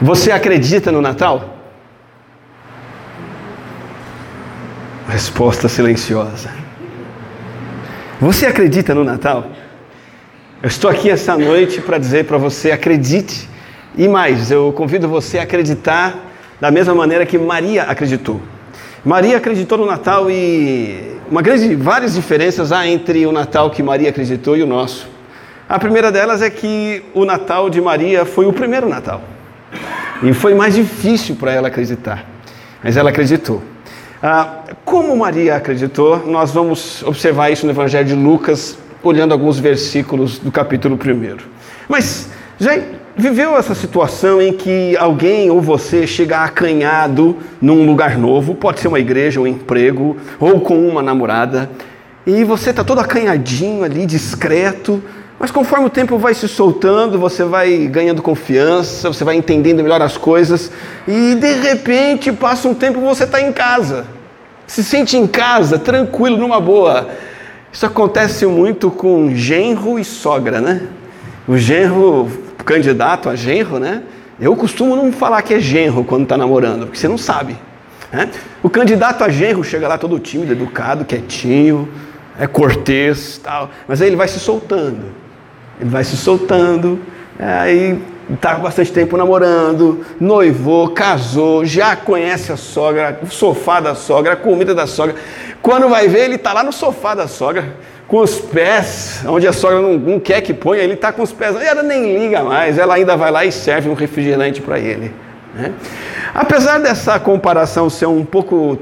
Você 0.00 0.30
acredita 0.30 0.92
no 0.92 1.00
Natal? 1.00 1.56
Resposta 5.08 5.70
silenciosa. 5.70 6.50
Você 8.20 8.44
acredita 8.44 8.94
no 8.94 9.02
Natal? 9.02 9.46
Eu 10.62 10.68
estou 10.68 10.90
aqui 10.90 11.08
essa 11.08 11.38
noite 11.38 11.80
para 11.80 11.96
dizer 11.96 12.26
para 12.26 12.36
você: 12.36 12.70
acredite. 12.70 13.48
E 13.96 14.06
mais, 14.06 14.50
eu 14.50 14.70
convido 14.72 15.08
você 15.08 15.38
a 15.38 15.44
acreditar 15.44 16.14
da 16.60 16.70
mesma 16.70 16.94
maneira 16.94 17.24
que 17.24 17.38
Maria 17.38 17.84
acreditou. 17.84 18.42
Maria 19.02 19.38
acreditou 19.38 19.78
no 19.78 19.86
Natal 19.86 20.30
e 20.30 21.16
uma 21.30 21.40
grande, 21.40 21.74
várias 21.74 22.14
diferenças 22.14 22.70
há 22.70 22.86
entre 22.86 23.24
o 23.24 23.32
Natal 23.32 23.70
que 23.70 23.82
Maria 23.82 24.10
acreditou 24.10 24.58
e 24.58 24.62
o 24.62 24.66
nosso. 24.66 25.08
A 25.66 25.78
primeira 25.78 26.12
delas 26.12 26.42
é 26.42 26.50
que 26.50 27.02
o 27.14 27.24
Natal 27.24 27.70
de 27.70 27.80
Maria 27.80 28.26
foi 28.26 28.44
o 28.44 28.52
primeiro 28.52 28.86
Natal. 28.86 29.22
E 30.22 30.32
foi 30.32 30.54
mais 30.54 30.74
difícil 30.74 31.36
para 31.36 31.52
ela 31.52 31.68
acreditar. 31.68 32.24
Mas 32.82 32.96
ela 32.96 33.10
acreditou. 33.10 33.62
Ah, 34.22 34.60
como 34.84 35.16
Maria 35.16 35.56
acreditou, 35.56 36.26
nós 36.26 36.50
vamos 36.50 37.02
observar 37.02 37.50
isso 37.50 37.66
no 37.66 37.72
Evangelho 37.72 38.06
de 38.06 38.14
Lucas, 38.14 38.78
olhando 39.02 39.32
alguns 39.32 39.58
versículos 39.58 40.38
do 40.38 40.50
capítulo 40.50 40.96
1. 40.96 41.36
Mas 41.88 42.30
já 42.58 42.78
viveu 43.16 43.56
essa 43.56 43.74
situação 43.74 44.40
em 44.40 44.52
que 44.52 44.96
alguém 44.96 45.50
ou 45.50 45.60
você 45.60 46.06
chega 46.06 46.38
acanhado 46.38 47.36
num 47.60 47.86
lugar 47.86 48.16
novo, 48.18 48.54
pode 48.54 48.80
ser 48.80 48.88
uma 48.88 48.98
igreja, 48.98 49.40
um 49.40 49.46
emprego, 49.46 50.16
ou 50.40 50.60
com 50.60 50.88
uma 50.88 51.02
namorada, 51.02 51.70
e 52.26 52.42
você 52.42 52.70
está 52.70 52.82
todo 52.82 52.98
acanhadinho 52.98 53.84
ali, 53.84 54.04
discreto, 54.04 55.02
mas 55.38 55.50
conforme 55.50 55.86
o 55.86 55.90
tempo 55.90 56.16
vai 56.16 56.32
se 56.34 56.48
soltando, 56.48 57.18
você 57.18 57.44
vai 57.44 57.86
ganhando 57.86 58.22
confiança, 58.22 59.12
você 59.12 59.22
vai 59.22 59.36
entendendo 59.36 59.82
melhor 59.82 60.00
as 60.00 60.16
coisas, 60.16 60.72
e 61.06 61.34
de 61.34 61.52
repente 61.54 62.32
passa 62.32 62.66
um 62.68 62.74
tempo 62.74 63.00
você 63.00 63.24
está 63.24 63.40
em 63.40 63.52
casa. 63.52 64.06
Se 64.66 64.82
sente 64.82 65.16
em 65.16 65.26
casa, 65.26 65.78
tranquilo, 65.78 66.36
numa 66.38 66.60
boa. 66.60 67.08
Isso 67.70 67.84
acontece 67.84 68.46
muito 68.46 68.90
com 68.90 69.34
genro 69.34 69.98
e 69.98 70.04
sogra, 70.04 70.60
né? 70.60 70.82
O 71.46 71.56
genro, 71.56 72.28
candidato 72.64 73.28
a 73.28 73.36
genro, 73.36 73.78
né? 73.78 74.02
Eu 74.40 74.56
costumo 74.56 74.96
não 74.96 75.12
falar 75.12 75.42
que 75.42 75.54
é 75.54 75.60
genro 75.60 76.02
quando 76.02 76.24
está 76.24 76.36
namorando, 76.36 76.86
porque 76.86 76.98
você 76.98 77.08
não 77.08 77.18
sabe. 77.18 77.56
Né? 78.10 78.30
O 78.62 78.70
candidato 78.70 79.22
a 79.22 79.28
genro 79.28 79.62
chega 79.62 79.86
lá 79.86 79.98
todo 79.98 80.18
tímido, 80.18 80.52
educado, 80.52 81.04
quietinho, 81.04 81.88
é 82.38 82.46
cortês, 82.46 83.38
tal, 83.42 83.70
mas 83.86 84.00
aí 84.00 84.08
ele 84.08 84.16
vai 84.16 84.28
se 84.28 84.38
soltando. 84.40 85.25
Ele 85.80 85.90
vai 85.90 86.04
se 86.04 86.16
soltando, 86.16 87.00
aí 87.38 88.00
está 88.34 88.54
bastante 88.54 88.92
tempo 88.92 89.16
namorando, 89.16 90.04
noivou, 90.20 90.88
casou, 90.90 91.64
já 91.64 91.94
conhece 91.94 92.50
a 92.50 92.56
sogra, 92.56 93.20
o 93.22 93.26
sofá 93.26 93.80
da 93.80 93.94
sogra, 93.94 94.32
a 94.32 94.36
comida 94.36 94.74
da 94.74 94.86
sogra. 94.86 95.14
Quando 95.62 95.88
vai 95.88 96.08
ver, 96.08 96.24
ele 96.24 96.34
está 96.36 96.52
lá 96.52 96.62
no 96.62 96.72
sofá 96.72 97.14
da 97.14 97.28
sogra, 97.28 97.74
com 98.08 98.18
os 98.18 98.38
pés, 98.38 99.22
onde 99.26 99.46
a 99.46 99.52
sogra 99.52 99.80
não, 99.80 99.94
não 99.94 100.20
quer 100.20 100.40
que 100.40 100.54
ponha, 100.54 100.82
ele 100.82 100.94
está 100.94 101.12
com 101.12 101.22
os 101.22 101.32
pés, 101.32 101.56
ela 101.56 101.82
nem 101.82 102.18
liga 102.18 102.42
mais, 102.42 102.78
ela 102.78 102.94
ainda 102.94 103.16
vai 103.16 103.30
lá 103.30 103.44
e 103.44 103.52
serve 103.52 103.88
um 103.88 103.94
refrigerante 103.94 104.60
para 104.60 104.78
ele. 104.78 105.12
Né? 105.54 105.72
Apesar 106.34 106.78
dessa 106.78 107.18
comparação 107.18 107.90
ser 107.90 108.06
um 108.06 108.24
pouco 108.24 108.78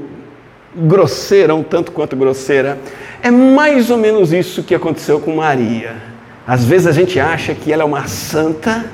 grosseira, 0.75 1.55
um 1.55 1.63
tanto 1.63 1.91
quanto 1.91 2.15
grosseira, 2.15 2.77
é 3.21 3.31
mais 3.31 3.89
ou 3.89 3.97
menos 3.97 4.33
isso 4.33 4.61
que 4.61 4.75
aconteceu 4.75 5.19
com 5.19 5.35
Maria. 5.35 6.14
Às 6.47 6.63
vezes 6.63 6.87
a 6.87 6.91
gente 6.91 7.19
acha 7.19 7.55
que 7.55 7.73
ela 7.73 7.83
é 7.83 7.85
uma 7.85 8.07
santa, 8.07 8.85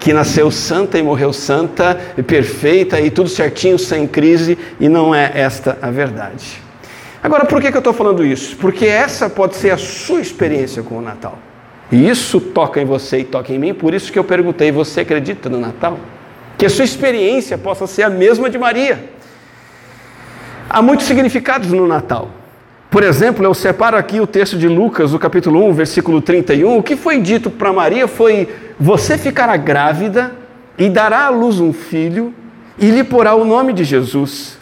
que 0.00 0.12
nasceu 0.12 0.50
santa 0.50 0.98
e 0.98 1.02
morreu 1.02 1.32
santa, 1.32 1.98
e 2.16 2.22
perfeita 2.22 3.00
e 3.00 3.10
tudo 3.10 3.28
certinho, 3.28 3.78
sem 3.78 4.06
crise, 4.06 4.58
e 4.80 4.88
não 4.88 5.14
é 5.14 5.30
esta 5.34 5.78
a 5.80 5.90
verdade. 5.90 6.60
Agora, 7.22 7.44
por 7.44 7.60
que, 7.60 7.70
que 7.70 7.76
eu 7.76 7.80
estou 7.80 7.92
falando 7.92 8.24
isso? 8.24 8.56
Porque 8.56 8.86
essa 8.86 9.28
pode 9.28 9.56
ser 9.56 9.70
a 9.70 9.78
sua 9.78 10.20
experiência 10.20 10.82
com 10.82 10.98
o 10.98 11.00
Natal. 11.00 11.38
E 11.90 12.08
isso 12.08 12.40
toca 12.40 12.80
em 12.80 12.84
você 12.84 13.18
e 13.18 13.24
toca 13.24 13.52
em 13.52 13.58
mim, 13.58 13.72
por 13.72 13.94
isso 13.94 14.12
que 14.12 14.18
eu 14.18 14.24
perguntei: 14.24 14.72
você 14.72 15.00
acredita 15.00 15.48
no 15.48 15.58
Natal? 15.58 15.98
Que 16.58 16.66
a 16.66 16.70
sua 16.70 16.84
experiência 16.84 17.56
possa 17.56 17.86
ser 17.86 18.02
a 18.02 18.10
mesma 18.10 18.50
de 18.50 18.58
Maria. 18.58 19.10
Há 20.68 20.82
muitos 20.82 21.06
significados 21.06 21.70
no 21.70 21.86
Natal. 21.86 22.30
Por 22.96 23.02
exemplo, 23.02 23.44
eu 23.44 23.52
separo 23.52 23.94
aqui 23.94 24.22
o 24.22 24.26
texto 24.26 24.56
de 24.56 24.66
Lucas, 24.66 25.12
o 25.12 25.18
capítulo 25.18 25.62
1, 25.68 25.72
versículo 25.74 26.22
31. 26.22 26.78
O 26.78 26.82
que 26.82 26.96
foi 26.96 27.20
dito 27.20 27.50
para 27.50 27.70
Maria 27.70 28.08
foi: 28.08 28.48
Você 28.80 29.18
ficará 29.18 29.54
grávida 29.58 30.32
e 30.78 30.88
dará 30.88 31.26
à 31.26 31.28
luz 31.28 31.60
um 31.60 31.74
filho, 31.74 32.32
e 32.78 32.90
lhe 32.90 33.04
porá 33.04 33.34
o 33.34 33.44
nome 33.44 33.74
de 33.74 33.84
Jesus. 33.84 34.56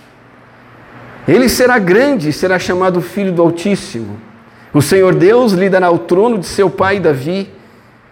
Ele 1.28 1.49
será 1.49 1.78
grande 1.78 2.31
e 2.31 2.33
será 2.33 2.59
chamado 2.59 3.00
Filho 3.00 3.31
do 3.31 3.41
Altíssimo. 3.41 4.19
O 4.73 4.83
Senhor 4.83 5.15
Deus 5.15 5.53
lhe 5.53 5.71
dará 5.71 5.89
o 5.93 5.99
trono 6.00 6.37
de 6.37 6.47
seu 6.47 6.69
pai 6.69 6.99
Davi, 6.99 7.49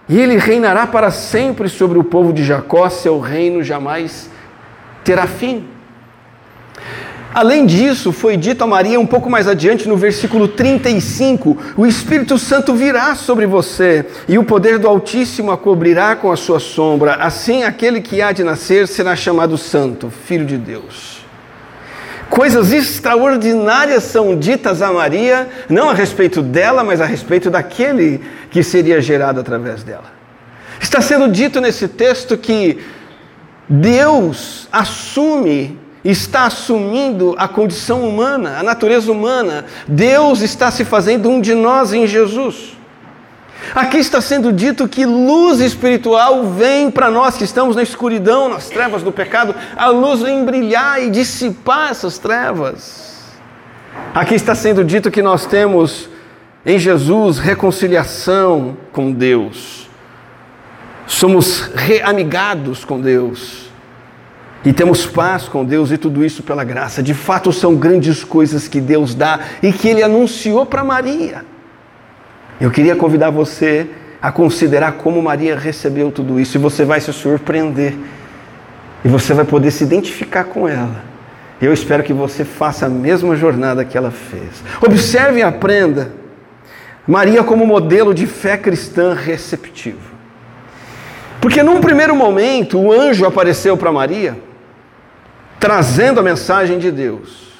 e 0.09 0.21
ele 0.21 0.37
reinará 0.37 0.87
para 0.87 1.11
sempre 1.11 1.69
sobre 1.69 1.99
o 1.99 2.05
povo 2.05 2.33
de 2.33 2.45
Jacó, 2.45 2.89
seu 2.89 3.19
reino 3.19 3.61
jamais 3.65 4.31
terá 5.03 5.27
fim. 5.27 5.65
Além 7.35 7.65
disso, 7.65 8.13
foi 8.13 8.37
dito 8.37 8.63
a 8.63 8.67
Maria 8.67 9.01
um 9.01 9.07
pouco 9.07 9.31
mais 9.31 9.49
adiante, 9.49 9.89
no 9.89 9.97
versículo 9.97 10.47
35: 10.47 11.57
O 11.77 11.87
Espírito 11.87 12.39
Santo 12.39 12.75
virá 12.75 13.15
sobre 13.15 13.47
você, 13.47 14.05
e 14.29 14.39
o 14.39 14.45
poder 14.45 14.79
do 14.79 14.87
Altíssimo 14.87 15.51
a 15.51 15.57
cobrirá 15.57 16.15
com 16.15 16.31
a 16.31 16.37
sua 16.37 16.61
sombra. 16.61 17.15
Assim, 17.15 17.63
aquele 17.63 18.03
que 18.03 18.21
há 18.21 18.33
de 18.33 18.45
nascer 18.45 18.87
será 18.87 19.17
chamado 19.17 19.57
Santo, 19.57 20.11
Filho 20.11 20.45
de 20.45 20.59
Deus. 20.59 21.23
Coisas 22.29 22.73
extraordinárias 22.73 24.05
são 24.05 24.39
ditas 24.39 24.83
a 24.83 24.93
Maria, 24.93 25.49
não 25.69 25.89
a 25.89 25.95
respeito 25.95 26.43
dela, 26.43 26.85
mas 26.85 27.01
a 27.01 27.07
respeito 27.07 27.51
daquele 27.51 28.21
que 28.51 28.63
seria 28.63 29.01
gerado 29.01 29.41
através 29.41 29.83
dela. 29.83 30.13
Está 30.81 31.01
sendo 31.01 31.29
dito 31.29 31.61
nesse 31.61 31.89
texto 31.89 32.37
que 32.37 32.79
Deus 33.69 34.69
assume 34.73 35.79
está 36.05 36.47
assumindo 36.47 37.35
a 37.39 37.47
condição 37.47 38.09
humana, 38.09 38.59
a 38.59 38.63
natureza 38.63 39.11
humana. 39.11 39.65
Deus 39.87 40.41
está 40.41 40.71
se 40.71 40.85
fazendo 40.85 41.29
um 41.29 41.41
de 41.41 41.55
nós 41.55 41.93
em 41.93 42.07
Jesus. 42.07 42.77
Aqui 43.75 43.99
está 43.99 44.21
sendo 44.21 44.53
dito 44.53 44.89
que 44.89 45.07
luz 45.07 45.61
espiritual 45.61 46.45
vem 46.49 46.91
para 46.91 47.11
nós 47.11 47.37
que 47.37 47.45
estamos 47.45 47.77
na 47.77 47.83
escuridão, 47.83 48.49
nas 48.49 48.69
trevas 48.69 49.03
do 49.03 49.13
pecado, 49.13 49.55
a 49.77 49.87
luz 49.89 50.21
vem 50.21 50.45
brilhar 50.45 51.01
e 51.01 51.09
dissipar 51.09 51.91
essas 51.93 52.19
trevas. 52.19 53.23
Aqui 54.13 54.35
está 54.35 54.55
sendo 54.55 54.85
dito 54.85 55.11
que 55.11 55.23
nós 55.23 55.47
temos 55.47 56.09
em 56.67 56.79
Jesus 56.79 57.39
reconciliação 57.39 58.77
com 58.93 59.13
Deus, 59.13 59.89
somos 61.07 61.61
reamigados 61.75 62.85
com 62.85 63.01
Deus 63.01 63.72
e 64.65 64.73
temos 64.73 65.05
paz 65.05 65.49
com 65.49 65.65
Deus 65.65 65.91
e 65.91 65.99
tudo 65.99 66.25
isso 66.25 66.43
pela 66.43 66.63
graça. 66.63 67.03
De 67.03 67.15
fato, 67.15 67.53
são 67.53 67.75
grandes 67.75 68.23
coisas 68.23 68.69
que 68.69 68.81
Deus 68.81 69.15
dá 69.15 69.41
e 69.63 69.73
que 69.73 69.89
Ele 69.89 70.03
anunciou 70.03 70.65
para 70.65 70.85
Maria. 70.85 71.45
Eu 72.61 72.71
queria 72.71 72.95
convidar 72.95 73.31
você 73.31 73.89
a 74.21 74.31
considerar 74.31 74.93
como 74.93 75.21
Maria 75.21 75.59
recebeu 75.59 76.13
tudo 76.13 76.39
isso 76.39 76.57
e 76.57 76.61
você 76.61 76.85
vai 76.85 77.01
se 77.01 77.13
surpreender 77.13 77.95
e 79.05 79.09
você 79.09 79.35
vai 79.35 79.45
poder 79.45 79.73
se 79.73 79.83
identificar 79.83 80.45
com 80.45 80.69
ela. 80.69 81.03
Eu 81.61 81.73
espero 81.73 82.05
que 82.05 82.13
você 82.13 82.45
faça 82.45 82.87
a 82.87 82.89
mesma 82.89 83.35
jornada 83.35 83.85
que 83.85 83.99
ela 83.99 84.13
fez. 84.13 84.63
Observe 84.81 85.41
e 85.41 85.43
aprenda 85.43 86.13
Maria 87.07 87.43
como 87.43 87.67
modelo 87.67 88.15
de 88.15 88.29
fé 88.29 88.57
cristã 88.57 89.13
receptiva. 89.13 90.13
Porque 91.41 91.65
num 91.65 91.81
primeiro 91.81 92.15
momento 92.15 92.79
o 92.79 92.93
anjo 92.93 93.27
apareceu 93.27 93.77
para 93.77 93.91
Maria 93.91 94.39
trazendo 95.63 96.19
a 96.19 96.25
mensagem 96.25 96.77
de 96.77 96.91
Deus. 96.91 97.53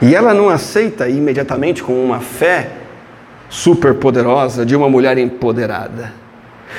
E 0.00 0.14
ela 0.14 0.32
não 0.32 0.48
aceita 0.48 1.08
imediatamente 1.08 1.82
com 1.82 1.92
uma 1.92 2.20
fé 2.20 2.70
super 3.50 3.94
poderosa 3.94 4.64
de 4.64 4.76
uma 4.76 4.88
mulher 4.88 5.18
empoderada. 5.18 6.12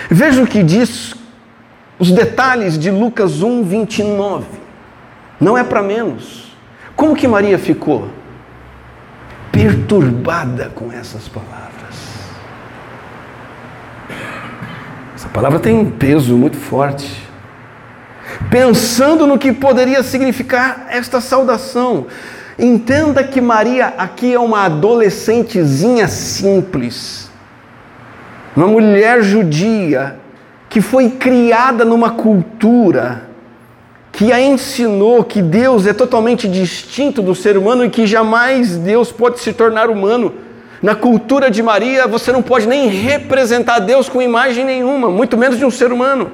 Veja 0.09 0.41
o 0.41 0.47
que 0.47 0.63
diz 0.63 1.13
os 1.99 2.09
detalhes 2.09 2.79
de 2.79 2.89
Lucas 2.89 3.41
1, 3.41 3.63
29. 3.63 4.45
Não 5.41 5.57
é 5.57 5.63
para 5.65 5.81
menos. 5.81 6.55
Como 6.95 7.13
que 7.13 7.27
Maria 7.27 7.59
ficou? 7.59 8.07
Perturbada 9.51 10.71
com 10.73 10.89
essas 10.89 11.27
palavras. 11.27 11.67
Essa 15.13 15.27
palavra 15.27 15.59
tem 15.59 15.77
um 15.77 15.91
peso 15.91 16.37
muito 16.37 16.55
forte 16.55 17.26
pensando 18.49 19.25
no 19.27 19.37
que 19.37 19.51
poderia 19.51 20.03
significar 20.03 20.87
esta 20.89 21.19
saudação. 21.21 22.07
Entenda 22.57 23.23
que 23.23 23.39
Maria 23.39 23.93
aqui 23.97 24.33
é 24.33 24.39
uma 24.39 24.65
adolescentezinha 24.65 26.07
simples, 26.07 27.29
uma 28.55 28.67
mulher 28.67 29.21
judia 29.21 30.19
que 30.69 30.81
foi 30.81 31.11
criada 31.11 31.85
numa 31.85 32.11
cultura 32.11 33.27
que 34.11 34.31
a 34.31 34.41
ensinou 34.41 35.23
que 35.23 35.43
Deus 35.43 35.85
é 35.85 35.93
totalmente 35.93 36.47
distinto 36.47 37.21
do 37.21 37.35
ser 37.35 37.55
humano 37.55 37.85
e 37.85 37.89
que 37.91 38.07
jamais 38.07 38.75
Deus 38.75 39.11
pode 39.11 39.39
se 39.39 39.53
tornar 39.53 39.91
humano. 39.91 40.33
Na 40.81 40.95
cultura 40.95 41.51
de 41.51 41.61
Maria, 41.61 42.07
você 42.07 42.31
não 42.31 42.41
pode 42.41 42.67
nem 42.67 42.87
representar 42.87 43.77
Deus 43.77 44.09
com 44.09 44.19
imagem 44.19 44.65
nenhuma, 44.65 45.11
muito 45.11 45.37
menos 45.37 45.59
de 45.59 45.65
um 45.65 45.69
ser 45.69 45.91
humano. 45.91 46.31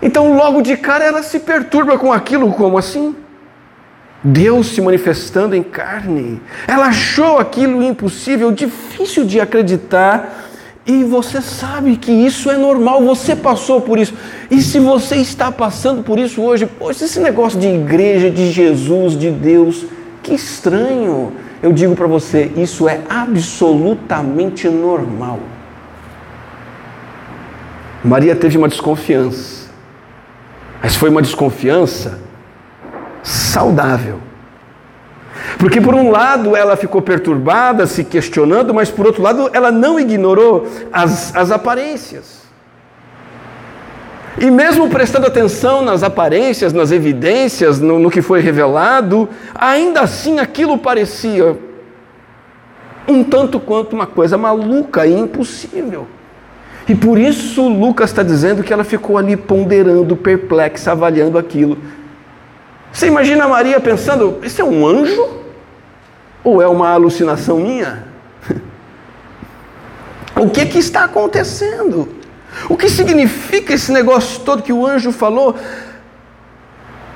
Então, 0.00 0.36
logo 0.36 0.62
de 0.62 0.76
cara, 0.76 1.04
ela 1.04 1.22
se 1.22 1.40
perturba 1.40 1.98
com 1.98 2.12
aquilo, 2.12 2.52
como 2.52 2.78
assim? 2.78 3.14
Deus 4.22 4.68
se 4.68 4.80
manifestando 4.80 5.54
em 5.54 5.62
carne. 5.62 6.40
Ela 6.66 6.86
achou 6.86 7.38
aquilo 7.38 7.82
impossível, 7.82 8.50
difícil 8.50 9.24
de 9.24 9.40
acreditar, 9.40 10.46
e 10.86 11.04
você 11.04 11.42
sabe 11.42 11.96
que 11.96 12.10
isso 12.10 12.50
é 12.50 12.56
normal, 12.56 13.02
você 13.02 13.36
passou 13.36 13.80
por 13.80 13.98
isso. 13.98 14.14
E 14.50 14.62
se 14.62 14.78
você 14.78 15.16
está 15.16 15.52
passando 15.52 16.02
por 16.02 16.18
isso 16.18 16.40
hoje, 16.40 16.64
poxa, 16.64 17.04
esse 17.04 17.20
negócio 17.20 17.58
de 17.58 17.68
igreja, 17.68 18.30
de 18.30 18.50
Jesus, 18.50 19.18
de 19.18 19.30
Deus, 19.30 19.84
que 20.22 20.34
estranho. 20.34 21.32
Eu 21.62 21.72
digo 21.72 21.94
para 21.94 22.06
você, 22.06 22.50
isso 22.56 22.88
é 22.88 23.00
absolutamente 23.08 24.68
normal. 24.68 25.40
Maria 28.02 28.34
teve 28.34 28.56
uma 28.56 28.68
desconfiança, 28.68 29.57
mas 30.82 30.96
foi 30.96 31.10
uma 31.10 31.22
desconfiança 31.22 32.18
saudável. 33.22 34.20
Porque 35.58 35.80
por 35.80 35.94
um 35.94 36.10
lado 36.10 36.54
ela 36.56 36.76
ficou 36.76 37.02
perturbada, 37.02 37.86
se 37.86 38.04
questionando, 38.04 38.72
mas 38.72 38.90
por 38.90 39.06
outro 39.06 39.22
lado 39.22 39.50
ela 39.52 39.70
não 39.70 39.98
ignorou 39.98 40.66
as, 40.92 41.34
as 41.34 41.50
aparências. 41.50 42.38
E 44.40 44.50
mesmo 44.50 44.88
prestando 44.88 45.26
atenção 45.26 45.82
nas 45.82 46.04
aparências, 46.04 46.72
nas 46.72 46.92
evidências, 46.92 47.80
no, 47.80 47.98
no 47.98 48.10
que 48.10 48.22
foi 48.22 48.40
revelado, 48.40 49.28
ainda 49.52 50.02
assim 50.02 50.38
aquilo 50.38 50.78
parecia 50.78 51.58
um 53.08 53.24
tanto 53.24 53.58
quanto 53.58 53.94
uma 53.94 54.06
coisa 54.06 54.38
maluca 54.38 55.06
e 55.06 55.12
impossível. 55.12 56.06
E 56.88 56.94
por 56.94 57.18
isso 57.18 57.68
Lucas 57.68 58.10
está 58.10 58.22
dizendo 58.22 58.62
que 58.62 58.72
ela 58.72 58.82
ficou 58.82 59.18
ali 59.18 59.36
ponderando, 59.36 60.16
perplexa, 60.16 60.92
avaliando 60.92 61.36
aquilo. 61.36 61.76
Você 62.90 63.06
imagina 63.08 63.46
Maria 63.46 63.78
pensando: 63.78 64.38
isso 64.42 64.62
é 64.62 64.64
um 64.64 64.86
anjo? 64.86 65.28
Ou 66.42 66.62
é 66.62 66.66
uma 66.66 66.88
alucinação 66.90 67.58
minha? 67.58 68.04
o 70.34 70.48
que, 70.48 70.64
que 70.64 70.78
está 70.78 71.04
acontecendo? 71.04 72.08
O 72.70 72.76
que 72.76 72.88
significa 72.88 73.74
esse 73.74 73.92
negócio 73.92 74.40
todo 74.40 74.62
que 74.62 74.72
o 74.72 74.86
anjo 74.86 75.12
falou? 75.12 75.54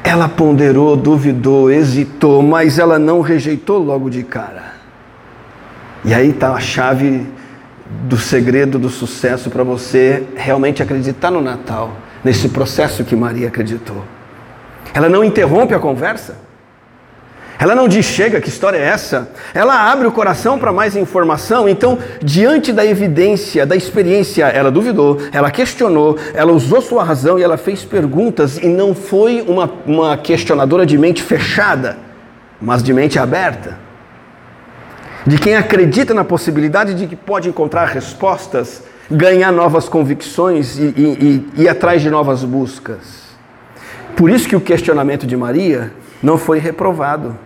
Ela 0.04 0.28
ponderou, 0.28 0.96
duvidou, 0.96 1.70
hesitou, 1.70 2.42
mas 2.42 2.78
ela 2.78 2.98
não 2.98 3.22
rejeitou 3.22 3.78
logo 3.78 4.10
de 4.10 4.22
cara. 4.22 4.74
E 6.04 6.12
aí 6.12 6.30
está 6.30 6.52
a 6.52 6.60
chave 6.60 7.26
do 7.86 8.16
segredo 8.16 8.78
do 8.78 8.88
sucesso 8.88 9.50
para 9.50 9.62
você 9.62 10.24
realmente 10.34 10.82
acreditar 10.82 11.30
no 11.30 11.40
Natal, 11.40 11.92
nesse 12.24 12.48
processo 12.48 13.04
que 13.04 13.16
Maria 13.16 13.48
acreditou. 13.48 14.04
Ela 14.94 15.08
não 15.08 15.24
interrompe 15.24 15.74
a 15.74 15.78
conversa. 15.78 16.36
Ela 17.58 17.76
não 17.76 17.86
diz, 17.86 18.04
chega, 18.04 18.40
que 18.40 18.48
história 18.48 18.76
é 18.76 18.82
essa? 18.82 19.30
Ela 19.54 19.92
abre 19.92 20.06
o 20.08 20.10
coração 20.10 20.58
para 20.58 20.72
mais 20.72 20.96
informação. 20.96 21.68
Então, 21.68 21.96
diante 22.20 22.72
da 22.72 22.84
evidência, 22.84 23.64
da 23.64 23.76
experiência, 23.76 24.46
ela 24.46 24.68
duvidou, 24.68 25.18
ela 25.32 25.48
questionou, 25.48 26.18
ela 26.34 26.50
usou 26.50 26.82
sua 26.82 27.04
razão 27.04 27.38
e 27.38 27.42
ela 27.42 27.56
fez 27.56 27.84
perguntas. 27.84 28.58
E 28.58 28.66
não 28.66 28.96
foi 28.96 29.44
uma, 29.46 29.70
uma 29.86 30.16
questionadora 30.16 30.84
de 30.84 30.98
mente 30.98 31.22
fechada, 31.22 31.98
mas 32.60 32.82
de 32.82 32.92
mente 32.92 33.16
aberta. 33.16 33.78
De 35.26 35.38
quem 35.38 35.54
acredita 35.56 36.12
na 36.12 36.24
possibilidade 36.24 36.94
de 36.94 37.06
que 37.06 37.14
pode 37.14 37.48
encontrar 37.48 37.86
respostas, 37.86 38.82
ganhar 39.10 39.52
novas 39.52 39.88
convicções 39.88 40.78
e, 40.78 40.82
e, 40.96 41.46
e 41.56 41.62
ir 41.62 41.68
atrás 41.68 42.02
de 42.02 42.10
novas 42.10 42.42
buscas. 42.44 43.22
Por 44.16 44.30
isso 44.30 44.48
que 44.48 44.56
o 44.56 44.60
questionamento 44.60 45.26
de 45.26 45.36
Maria 45.36 45.92
não 46.22 46.36
foi 46.36 46.58
reprovado. 46.58 47.36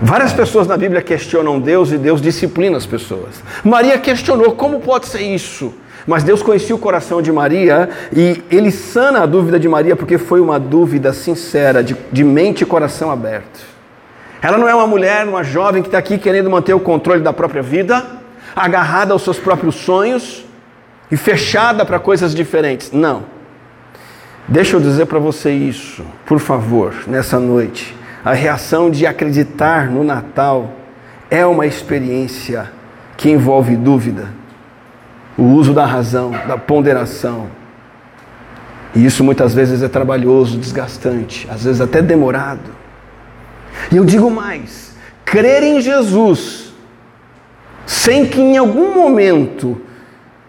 Várias 0.00 0.32
pessoas 0.32 0.66
na 0.66 0.76
Bíblia 0.76 1.02
questionam 1.02 1.58
Deus 1.58 1.90
e 1.90 1.98
Deus 1.98 2.20
disciplina 2.20 2.76
as 2.76 2.86
pessoas. 2.86 3.42
Maria 3.64 3.98
questionou 3.98 4.52
como 4.52 4.80
pode 4.80 5.06
ser 5.06 5.22
isso. 5.22 5.74
Mas 6.06 6.22
Deus 6.22 6.42
conhecia 6.42 6.74
o 6.74 6.78
coração 6.78 7.20
de 7.20 7.30
Maria 7.30 7.90
e 8.10 8.42
ele 8.50 8.70
sana 8.70 9.24
a 9.24 9.26
dúvida 9.26 9.60
de 9.60 9.68
Maria 9.68 9.94
porque 9.94 10.16
foi 10.16 10.40
uma 10.40 10.58
dúvida 10.58 11.12
sincera, 11.12 11.84
de, 11.84 11.94
de 12.10 12.24
mente 12.24 12.62
e 12.62 12.66
coração 12.66 13.10
aberto. 13.10 13.60
Ela 14.40 14.56
não 14.56 14.68
é 14.68 14.74
uma 14.74 14.86
mulher, 14.86 15.26
uma 15.26 15.42
jovem 15.42 15.82
que 15.82 15.88
está 15.88 15.98
aqui 15.98 16.18
querendo 16.18 16.50
manter 16.50 16.74
o 16.74 16.80
controle 16.80 17.22
da 17.22 17.32
própria 17.32 17.62
vida, 17.62 18.04
agarrada 18.54 19.12
aos 19.12 19.22
seus 19.22 19.38
próprios 19.38 19.74
sonhos 19.74 20.44
e 21.10 21.16
fechada 21.16 21.84
para 21.84 21.98
coisas 21.98 22.34
diferentes. 22.34 22.92
Não. 22.92 23.24
Deixa 24.46 24.76
eu 24.76 24.80
dizer 24.80 25.06
para 25.06 25.18
você 25.18 25.50
isso, 25.50 26.04
por 26.24 26.38
favor, 26.38 26.94
nessa 27.06 27.38
noite 27.38 27.98
a 28.24 28.32
reação 28.32 28.90
de 28.90 29.06
acreditar 29.06 29.90
no 29.90 30.02
Natal 30.02 30.70
é 31.30 31.46
uma 31.46 31.66
experiência 31.66 32.70
que 33.16 33.30
envolve 33.30 33.76
dúvida, 33.76 34.28
o 35.36 35.44
uso 35.44 35.72
da 35.72 35.86
razão, 35.86 36.32
da 36.46 36.58
ponderação. 36.58 37.46
E 38.94 39.04
isso 39.04 39.22
muitas 39.22 39.54
vezes 39.54 39.82
é 39.82 39.88
trabalhoso, 39.88 40.58
desgastante, 40.58 41.48
às 41.50 41.64
vezes 41.64 41.80
até 41.80 42.02
demorado. 42.02 42.77
E 43.90 43.96
eu 43.96 44.04
digo 44.04 44.30
mais: 44.30 44.94
crer 45.24 45.62
em 45.62 45.80
Jesus, 45.80 46.72
sem 47.86 48.26
que 48.26 48.40
em 48.40 48.56
algum 48.56 48.94
momento 48.94 49.80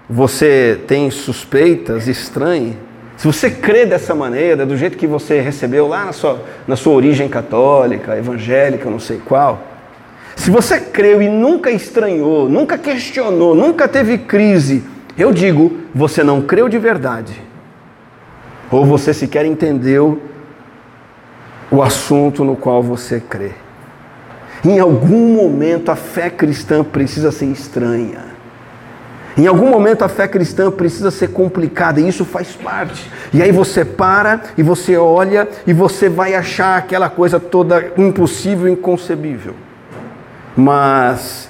você 0.10 0.80
tenha 0.88 1.12
suspeitas, 1.12 2.08
estranhe, 2.08 2.78
se 3.20 3.28
você 3.28 3.50
crê 3.50 3.86
dessa 3.86 4.16
maneira, 4.16 4.66
do 4.66 4.78
jeito 4.78 4.98
que 4.98 5.06
você 5.06 5.42
recebeu 5.42 5.88
lá 5.88 6.06
na 6.06 6.14
sua, 6.14 6.42
na 6.66 6.78
sua 6.78 6.94
origem 6.94 7.28
católica, 7.28 8.18
evangélica, 8.18 8.90
não 8.90 9.00
sei 9.00 9.20
qual, 9.24 9.62
se 10.38 10.50
você 10.50 10.80
creu 10.80 11.22
e 11.22 11.28
nunca 11.28 11.70
estranhou, 11.70 12.48
nunca 12.48 12.78
questionou, 12.78 13.54
nunca 13.54 13.90
teve 13.90 14.20
crise, 14.20 14.86
eu 15.18 15.34
digo, 15.34 15.80
você 15.94 16.24
não 16.24 16.42
creu 16.42 16.70
de 16.70 16.78
verdade. 16.78 17.42
Ou 18.72 18.86
você 18.86 19.14
sequer 19.14 19.46
entendeu 19.46 20.22
o 21.72 21.82
assunto 21.82 22.44
no 22.44 22.56
qual 22.56 22.82
você 22.82 23.20
crê. 23.20 23.52
Em 24.64 24.80
algum 24.80 25.34
momento 25.36 25.90
a 25.90 25.96
fé 25.96 26.30
cristã 26.30 26.84
precisa 26.84 27.32
ser 27.32 27.46
estranha. 27.46 28.30
Em 29.38 29.48
algum 29.48 29.70
momento 29.70 30.04
a 30.04 30.10
fé 30.10 30.28
cristã 30.28 30.70
precisa 30.70 31.12
ser 31.12 31.30
complicada 31.30 32.02
e 32.02 32.08
isso 32.08 32.26
faz 32.26 32.54
parte. 32.56 33.10
E 33.34 33.42
aí 33.42 33.52
você 33.52 33.86
para 33.86 34.42
e 34.58 34.64
você 34.64 34.98
olha 34.98 35.48
e 35.66 35.72
você 35.72 36.10
vai 36.10 36.36
achar 36.36 36.78
aquela 36.78 37.10
coisa 37.10 37.40
toda 37.40 37.94
impossível, 37.98 38.68
inconcebível. 38.68 39.54
Mas 40.58 41.50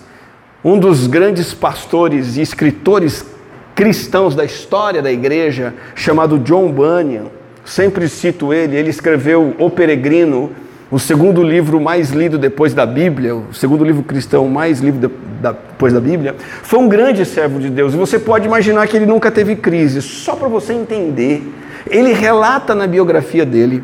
um 0.63 0.77
dos 0.77 1.07
grandes 1.07 1.53
pastores 1.53 2.37
e 2.37 2.41
escritores 2.41 3.25
cristãos 3.73 4.35
da 4.35 4.43
história 4.43 5.01
da 5.01 5.11
igreja, 5.11 5.73
chamado 5.95 6.37
John 6.37 6.71
Bunyan, 6.71 7.27
sempre 7.69 8.09
cito 8.09 8.51
ele, 8.51 8.75
ele 8.75 8.89
escreveu 8.89 9.55
O 9.59 9.69
Peregrino, 9.69 10.51
o 10.91 10.97
segundo 10.97 11.43
livro 11.43 11.79
mais 11.79 12.09
lido 12.09 12.37
depois 12.37 12.73
da 12.73 12.83
Bíblia, 12.83 13.35
o 13.35 13.53
segundo 13.53 13.83
livro 13.83 14.01
cristão 14.01 14.47
mais 14.47 14.79
lido 14.79 15.11
depois 15.39 15.93
da 15.93 15.99
Bíblia, 15.99 16.35
foi 16.63 16.79
um 16.79 16.89
grande 16.89 17.23
servo 17.25 17.59
de 17.59 17.69
Deus. 17.69 17.93
E 17.93 17.97
você 17.97 18.17
pode 18.17 18.47
imaginar 18.47 18.87
que 18.87 18.97
ele 18.97 19.05
nunca 19.05 19.29
teve 19.29 19.55
crise. 19.55 20.01
Só 20.01 20.35
para 20.35 20.47
você 20.47 20.73
entender, 20.73 21.43
ele 21.87 22.11
relata 22.11 22.73
na 22.73 22.87
biografia 22.87 23.45
dele 23.45 23.83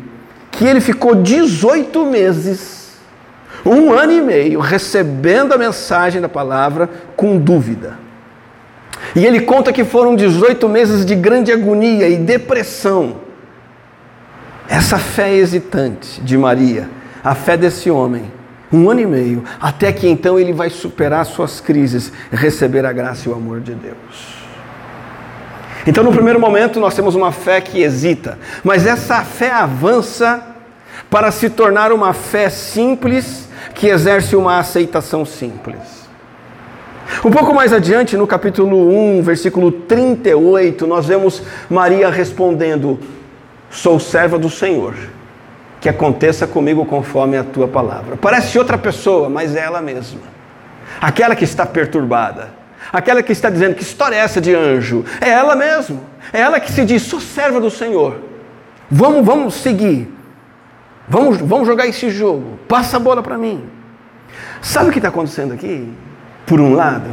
que 0.50 0.64
ele 0.64 0.80
ficou 0.80 1.14
18 1.14 2.04
meses, 2.06 2.96
um 3.64 3.92
ano 3.92 4.12
e 4.12 4.20
meio, 4.20 4.58
recebendo 4.58 5.52
a 5.52 5.58
mensagem 5.58 6.20
da 6.20 6.28
palavra 6.28 6.88
com 7.14 7.38
dúvida. 7.38 7.98
E 9.14 9.24
ele 9.24 9.40
conta 9.40 9.72
que 9.72 9.84
foram 9.84 10.16
18 10.16 10.68
meses 10.68 11.06
de 11.06 11.14
grande 11.14 11.52
agonia 11.52 12.08
e 12.08 12.16
depressão. 12.16 13.25
Essa 14.68 14.98
fé 14.98 15.34
hesitante 15.34 16.20
de 16.20 16.36
Maria 16.36 16.88
a 17.26 17.34
fé 17.34 17.56
desse 17.56 17.90
homem, 17.90 18.30
um 18.72 18.88
ano 18.88 19.00
e 19.00 19.06
meio, 19.06 19.42
até 19.60 19.92
que 19.92 20.06
então 20.06 20.38
ele 20.38 20.52
vai 20.52 20.70
superar 20.70 21.26
suas 21.26 21.60
crises, 21.60 22.12
receber 22.30 22.86
a 22.86 22.92
graça 22.92 23.28
e 23.28 23.32
o 23.32 23.34
amor 23.34 23.60
de 23.60 23.74
Deus. 23.74 24.36
Então, 25.84 26.04
no 26.04 26.12
primeiro 26.12 26.38
momento, 26.38 26.78
nós 26.78 26.94
temos 26.94 27.16
uma 27.16 27.32
fé 27.32 27.60
que 27.60 27.82
hesita, 27.82 28.38
mas 28.62 28.86
essa 28.86 29.24
fé 29.24 29.50
avança 29.50 30.40
para 31.10 31.32
se 31.32 31.50
tornar 31.50 31.90
uma 31.90 32.12
fé 32.12 32.48
simples 32.48 33.48
que 33.74 33.88
exerce 33.88 34.36
uma 34.36 34.60
aceitação 34.60 35.24
simples. 35.24 36.06
Um 37.24 37.30
pouco 37.30 37.52
mais 37.52 37.72
adiante, 37.72 38.16
no 38.16 38.26
capítulo 38.26 38.88
1, 39.18 39.22
versículo 39.22 39.72
38, 39.72 40.86
nós 40.86 41.06
vemos 41.06 41.42
Maria 41.68 42.08
respondendo: 42.08 43.00
Sou 43.70 43.98
serva 43.98 44.38
do 44.38 44.48
Senhor. 44.50 44.94
Que 45.80 45.88
aconteça 45.88 46.46
comigo 46.46 46.84
conforme 46.86 47.36
a 47.36 47.44
tua 47.44 47.68
palavra. 47.68 48.16
Parece 48.16 48.58
outra 48.58 48.78
pessoa, 48.78 49.28
mas 49.28 49.54
é 49.54 49.60
ela 49.60 49.80
mesma. 49.80 50.20
Aquela 51.00 51.36
que 51.36 51.44
está 51.44 51.66
perturbada. 51.66 52.50
Aquela 52.92 53.22
que 53.22 53.32
está 53.32 53.50
dizendo 53.50 53.74
que 53.74 53.82
história 53.82 54.16
é 54.16 54.20
essa 54.20 54.40
de 54.40 54.54
anjo? 54.54 55.04
É 55.20 55.30
ela 55.30 55.54
mesma. 55.54 56.00
É 56.32 56.40
ela 56.40 56.60
que 56.60 56.70
se 56.70 56.84
diz: 56.84 57.02
sou 57.02 57.20
serva 57.20 57.60
do 57.60 57.70
Senhor. 57.70 58.20
Vamos, 58.90 59.24
vamos 59.24 59.54
seguir. 59.54 60.12
Vamos, 61.08 61.38
vamos 61.38 61.66
jogar 61.66 61.86
esse 61.86 62.10
jogo. 62.10 62.58
Passa 62.68 62.96
a 62.96 63.00
bola 63.00 63.22
para 63.22 63.36
mim. 63.36 63.64
Sabe 64.60 64.88
o 64.88 64.92
que 64.92 64.98
está 64.98 65.08
acontecendo 65.08 65.52
aqui? 65.52 65.92
Por 66.46 66.60
um 66.60 66.74
lado, 66.74 67.10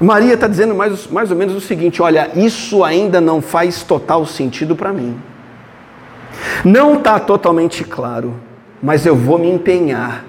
Maria 0.00 0.34
está 0.34 0.46
dizendo 0.46 0.74
mais, 0.74 1.06
mais 1.06 1.30
ou 1.30 1.36
menos 1.36 1.54
o 1.54 1.60
seguinte: 1.60 2.02
olha, 2.02 2.30
isso 2.34 2.84
ainda 2.84 3.20
não 3.20 3.40
faz 3.40 3.82
total 3.82 4.26
sentido 4.26 4.76
para 4.76 4.92
mim. 4.92 5.18
Não 6.64 6.94
está 6.94 7.18
totalmente 7.18 7.84
claro, 7.84 8.34
mas 8.82 9.06
eu 9.06 9.16
vou 9.16 9.38
me 9.38 9.50
empenhar 9.50 10.24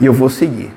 e 0.00 0.06
eu 0.06 0.12
vou 0.12 0.28
seguir. 0.28 0.72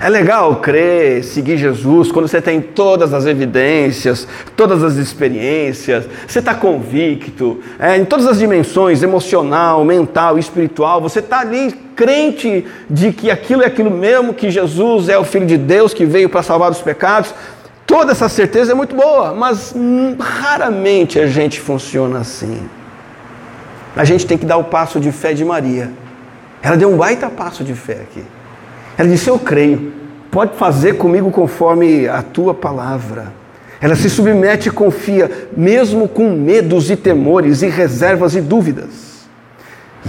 É 0.00 0.08
legal 0.08 0.56
crer, 0.56 1.24
seguir 1.24 1.56
Jesus, 1.56 2.12
quando 2.12 2.28
você 2.28 2.40
tem 2.40 2.60
todas 2.60 3.12
as 3.12 3.26
evidências, 3.26 4.28
todas 4.56 4.84
as 4.84 4.94
experiências, 4.94 6.08
você 6.24 6.38
está 6.38 6.54
convicto, 6.54 7.58
é, 7.80 7.96
em 7.96 8.04
todas 8.04 8.28
as 8.28 8.38
dimensões, 8.38 9.02
emocional, 9.02 9.84
mental, 9.84 10.38
espiritual, 10.38 11.00
você 11.00 11.18
está 11.18 11.40
ali 11.40 11.74
crente 11.96 12.64
de 12.88 13.12
que 13.12 13.28
aquilo 13.28 13.64
é 13.64 13.66
aquilo 13.66 13.90
mesmo, 13.90 14.32
que 14.32 14.52
Jesus 14.52 15.08
é 15.08 15.18
o 15.18 15.24
Filho 15.24 15.46
de 15.46 15.56
Deus 15.56 15.92
que 15.92 16.04
veio 16.04 16.28
para 16.28 16.44
salvar 16.44 16.70
os 16.70 16.80
pecados. 16.80 17.34
Toda 17.84 18.12
essa 18.12 18.28
certeza 18.28 18.70
é 18.70 18.74
muito 18.76 18.94
boa, 18.94 19.34
mas 19.34 19.74
raramente 20.20 21.18
a 21.18 21.26
gente 21.26 21.60
funciona 21.60 22.20
assim. 22.20 22.68
A 23.98 24.04
gente 24.04 24.24
tem 24.24 24.38
que 24.38 24.46
dar 24.46 24.58
o 24.58 24.62
passo 24.62 25.00
de 25.00 25.10
fé 25.10 25.34
de 25.34 25.44
Maria. 25.44 25.90
Ela 26.62 26.76
deu 26.76 26.88
um 26.88 26.96
baita 26.96 27.28
passo 27.28 27.64
de 27.64 27.74
fé 27.74 27.94
aqui. 27.94 28.22
Ela 28.96 29.08
disse: 29.08 29.28
Eu 29.28 29.40
creio, 29.40 29.92
pode 30.30 30.56
fazer 30.56 30.96
comigo 30.96 31.32
conforme 31.32 32.06
a 32.06 32.22
tua 32.22 32.54
palavra. 32.54 33.32
Ela 33.80 33.96
se 33.96 34.08
submete 34.08 34.68
e 34.68 34.70
confia, 34.70 35.48
mesmo 35.56 36.06
com 36.06 36.30
medos 36.30 36.92
e 36.92 36.96
temores 36.96 37.62
e 37.62 37.66
reservas 37.66 38.36
e 38.36 38.40
dúvidas. 38.40 39.26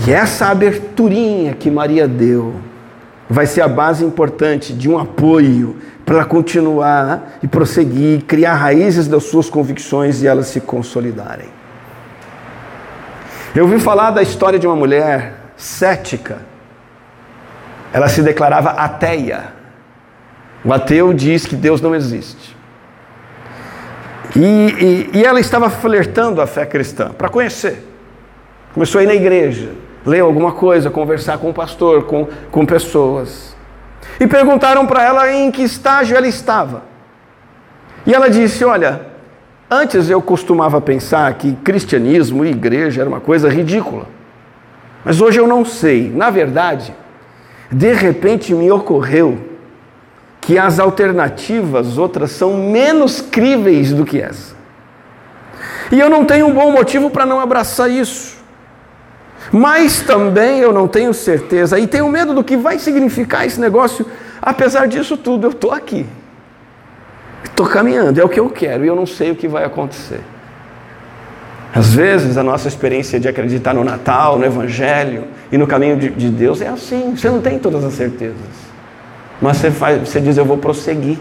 E 0.05 0.11
essa 0.11 0.45
aberturinha 0.45 1.55
que 1.55 1.71
Maria 1.71 2.07
deu 2.07 2.53
vai 3.27 3.47
ser 3.47 3.61
a 3.61 3.67
base 3.67 4.05
importante 4.05 4.71
de 4.71 4.87
um 4.87 4.99
apoio 4.99 5.77
para 6.05 6.17
ela 6.17 6.25
continuar 6.25 7.39
e 7.41 7.47
prosseguir, 7.47 8.23
criar 8.25 8.53
raízes 8.53 9.07
das 9.07 9.23
suas 9.23 9.49
convicções 9.49 10.21
e 10.21 10.27
elas 10.27 10.45
se 10.45 10.59
consolidarem. 10.59 11.58
Eu 13.55 13.65
ouvi 13.65 13.79
falar 13.79 14.11
da 14.11 14.21
história 14.21 14.59
de 14.59 14.67
uma 14.67 14.75
mulher 14.75 15.33
cética 15.57 16.49
ela 17.91 18.07
se 18.07 18.21
declarava 18.21 18.71
ateia. 18.71 19.53
O 20.63 20.73
ateu 20.73 21.13
diz 21.13 21.45
que 21.45 21.55
Deus 21.55 21.81
não 21.81 21.95
existe. 21.95 22.55
E, 24.35 25.09
e, 25.13 25.17
e 25.17 25.25
ela 25.25 25.39
estava 25.39 25.69
flertando 25.69 26.41
a 26.41 26.47
fé 26.47 26.65
cristã 26.65 27.09
para 27.09 27.29
conhecer. 27.29 27.85
Começou 28.73 28.99
a 28.99 29.03
ir 29.03 29.07
na 29.07 29.15
igreja, 29.15 29.71
ler 30.05 30.19
alguma 30.19 30.51
coisa, 30.51 30.91
conversar 30.91 31.39
com 31.39 31.49
o 31.49 31.53
pastor, 31.53 32.03
com, 32.03 32.27
com 32.51 32.65
pessoas. 32.65 33.55
E 34.19 34.27
perguntaram 34.27 34.85
para 34.85 35.03
ela 35.03 35.31
em 35.31 35.49
que 35.49 35.63
estágio 35.63 36.15
ela 36.15 36.27
estava. 36.27 36.83
E 38.05 38.13
ela 38.13 38.29
disse: 38.29 38.63
Olha, 38.63 39.07
antes 39.69 40.09
eu 40.09 40.21
costumava 40.21 40.81
pensar 40.81 41.33
que 41.35 41.53
cristianismo 41.55 42.43
e 42.43 42.49
igreja 42.49 43.01
era 43.01 43.09
uma 43.09 43.19
coisa 43.19 43.49
ridícula. 43.49 44.07
Mas 45.03 45.21
hoje 45.21 45.39
eu 45.39 45.47
não 45.47 45.63
sei. 45.63 46.11
Na 46.13 46.29
verdade, 46.29 46.93
de 47.71 47.93
repente 47.93 48.53
me 48.53 48.71
ocorreu 48.71 49.37
que 50.41 50.57
as 50.57 50.79
alternativas 50.79 51.97
outras 51.97 52.31
são 52.31 52.55
menos 52.57 53.21
críveis 53.21 53.93
do 53.93 54.05
que 54.05 54.21
essa. 54.21 54.55
E 55.91 55.99
eu 55.99 56.09
não 56.09 56.25
tenho 56.25 56.47
um 56.47 56.53
bom 56.53 56.71
motivo 56.71 57.09
para 57.09 57.25
não 57.25 57.39
abraçar 57.39 57.89
isso. 57.89 58.37
Mas 59.51 60.01
também 60.01 60.59
eu 60.59 60.71
não 60.71 60.87
tenho 60.87 61.13
certeza 61.13 61.79
e 61.79 61.87
tenho 61.87 62.07
medo 62.09 62.33
do 62.33 62.43
que 62.43 62.57
vai 62.57 62.77
significar 62.77 63.45
esse 63.45 63.59
negócio. 63.59 64.05
Apesar 64.41 64.87
disso 64.87 65.17
tudo, 65.17 65.47
eu 65.47 65.51
estou 65.51 65.71
aqui. 65.71 66.05
Estou 67.43 67.65
caminhando, 67.65 68.19
é 68.19 68.23
o 68.23 68.29
que 68.29 68.39
eu 68.39 68.49
quero 68.49 68.83
e 68.83 68.87
eu 68.87 68.95
não 68.95 69.05
sei 69.05 69.31
o 69.31 69.35
que 69.35 69.47
vai 69.47 69.63
acontecer. 69.63 70.21
Às 71.73 71.93
vezes 71.93 72.37
a 72.37 72.43
nossa 72.43 72.67
experiência 72.67 73.19
de 73.19 73.27
acreditar 73.27 73.73
no 73.73 73.83
Natal, 73.83 74.39
no 74.39 74.45
Evangelho 74.45 75.25
e 75.51 75.57
no 75.57 75.67
caminho 75.67 75.97
de, 75.97 76.09
de 76.09 76.29
Deus 76.29 76.61
é 76.61 76.67
assim. 76.67 77.15
Você 77.15 77.29
não 77.29 77.41
tem 77.41 77.59
todas 77.59 77.83
as 77.83 77.93
certezas. 77.93 78.69
Mas 79.41 79.57
você, 79.57 79.71
faz, 79.71 80.07
você 80.07 80.19
diz, 80.19 80.37
eu 80.37 80.45
vou 80.45 80.57
prosseguir. 80.57 81.17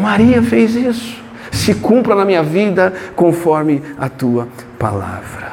Maria 0.00 0.42
fez 0.42 0.74
isso. 0.74 1.20
Se 1.50 1.74
cumpra 1.74 2.14
na 2.14 2.24
minha 2.24 2.42
vida 2.42 2.92
conforme 3.14 3.82
a 3.98 4.08
tua 4.08 4.48
palavra. 4.78 5.52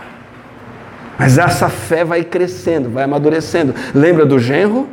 Mas 1.18 1.38
essa 1.38 1.68
fé 1.68 2.06
vai 2.06 2.24
crescendo, 2.24 2.90
vai 2.90 3.04
amadurecendo. 3.04 3.76
Lembra 3.94 4.26
do 4.26 4.40
genro? 4.40 4.88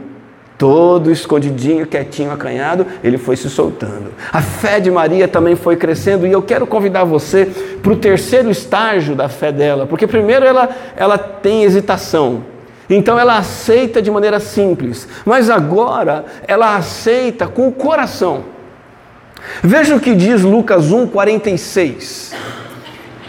Todo 0.58 1.10
escondidinho, 1.10 1.86
quietinho, 1.86 2.30
acanhado, 2.30 2.86
ele 3.04 3.18
foi 3.18 3.36
se 3.36 3.48
soltando. 3.50 4.12
A 4.32 4.40
fé 4.40 4.80
de 4.80 4.90
Maria 4.90 5.28
também 5.28 5.54
foi 5.54 5.76
crescendo 5.76 6.26
e 6.26 6.32
eu 6.32 6.42
quero 6.42 6.66
convidar 6.66 7.04
você 7.04 7.46
para 7.82 7.92
o 7.92 7.96
terceiro 7.96 8.50
estágio 8.50 9.14
da 9.14 9.28
fé 9.28 9.52
dela, 9.52 9.86
porque 9.86 10.06
primeiro 10.06 10.46
ela, 10.46 10.68
ela 10.96 11.18
tem 11.18 11.64
hesitação. 11.64 12.42
Então 12.88 13.18
ela 13.18 13.36
aceita 13.36 14.00
de 14.00 14.10
maneira 14.10 14.40
simples, 14.40 15.08
mas 15.24 15.50
agora 15.50 16.24
ela 16.46 16.76
aceita 16.76 17.46
com 17.46 17.68
o 17.68 17.72
coração. 17.72 18.44
Veja 19.62 19.94
o 19.94 20.00
que 20.00 20.14
diz 20.14 20.42
Lucas 20.42 20.90
1,46. 20.90 22.34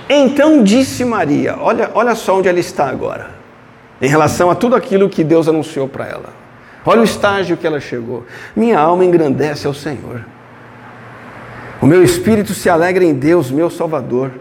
Então 0.10 0.64
disse 0.64 1.04
Maria, 1.04 1.58
olha, 1.60 1.92
olha 1.94 2.16
só 2.16 2.38
onde 2.38 2.48
ela 2.48 2.60
está 2.60 2.88
agora, 2.88 3.32
em 4.02 4.08
relação 4.08 4.50
a 4.50 4.56
tudo 4.56 4.76
aquilo 4.76 5.10
que 5.10 5.24
Deus 5.24 5.50
anunciou 5.50 5.88
para 5.88 6.08
ela. 6.08 6.47
Olha 6.88 7.02
o 7.02 7.04
estágio 7.04 7.58
que 7.58 7.68
ela 7.68 7.82
chegou. 7.82 8.26
Minha 8.56 8.80
alma 8.80 9.04
engrandece 9.04 9.68
ao 9.68 9.74
Senhor. 9.74 10.26
O 11.82 11.86
meu 11.86 12.02
espírito 12.02 12.54
se 12.54 12.70
alegra 12.70 13.04
em 13.04 13.14
Deus, 13.14 13.52
meu 13.52 13.70
Salvador, 13.70 14.32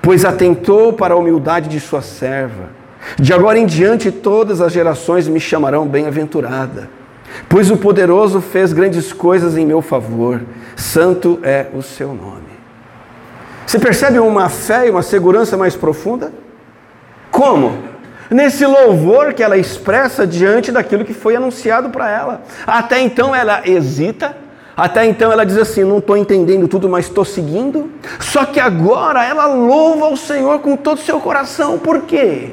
pois 0.00 0.24
atentou 0.24 0.94
para 0.94 1.12
a 1.12 1.16
humildade 1.18 1.68
de 1.68 1.78
sua 1.78 2.00
serva. 2.00 2.70
De 3.18 3.34
agora 3.34 3.58
em 3.58 3.66
diante 3.66 4.10
todas 4.10 4.62
as 4.62 4.72
gerações 4.72 5.28
me 5.28 5.38
chamarão 5.38 5.86
bem-aventurada, 5.86 6.88
pois 7.50 7.70
o 7.70 7.76
poderoso 7.76 8.40
fez 8.40 8.72
grandes 8.72 9.12
coisas 9.12 9.54
em 9.54 9.66
meu 9.66 9.82
favor. 9.82 10.40
Santo 10.74 11.38
é 11.42 11.66
o 11.74 11.82
seu 11.82 12.14
nome. 12.14 12.48
Você 13.66 13.78
percebe 13.78 14.18
uma 14.18 14.48
fé 14.48 14.86
e 14.86 14.90
uma 14.90 15.02
segurança 15.02 15.54
mais 15.54 15.76
profunda? 15.76 16.32
Como? 17.30 17.97
Nesse 18.30 18.64
louvor 18.66 19.32
que 19.32 19.42
ela 19.42 19.56
expressa 19.56 20.26
diante 20.26 20.70
daquilo 20.70 21.04
que 21.04 21.14
foi 21.14 21.36
anunciado 21.36 21.90
para 21.90 22.10
ela. 22.10 22.42
Até 22.66 23.00
então 23.00 23.34
ela 23.34 23.62
hesita, 23.64 24.36
até 24.76 25.04
então 25.06 25.32
ela 25.32 25.44
diz 25.44 25.56
assim: 25.56 25.84
não 25.84 25.98
estou 25.98 26.16
entendendo 26.16 26.68
tudo, 26.68 26.88
mas 26.88 27.06
estou 27.06 27.24
seguindo. 27.24 27.90
Só 28.20 28.44
que 28.44 28.60
agora 28.60 29.24
ela 29.24 29.46
louva 29.46 30.08
o 30.08 30.16
Senhor 30.16 30.60
com 30.60 30.76
todo 30.76 30.98
o 30.98 31.02
seu 31.02 31.20
coração, 31.20 31.78
por 31.78 32.02
quê? 32.02 32.52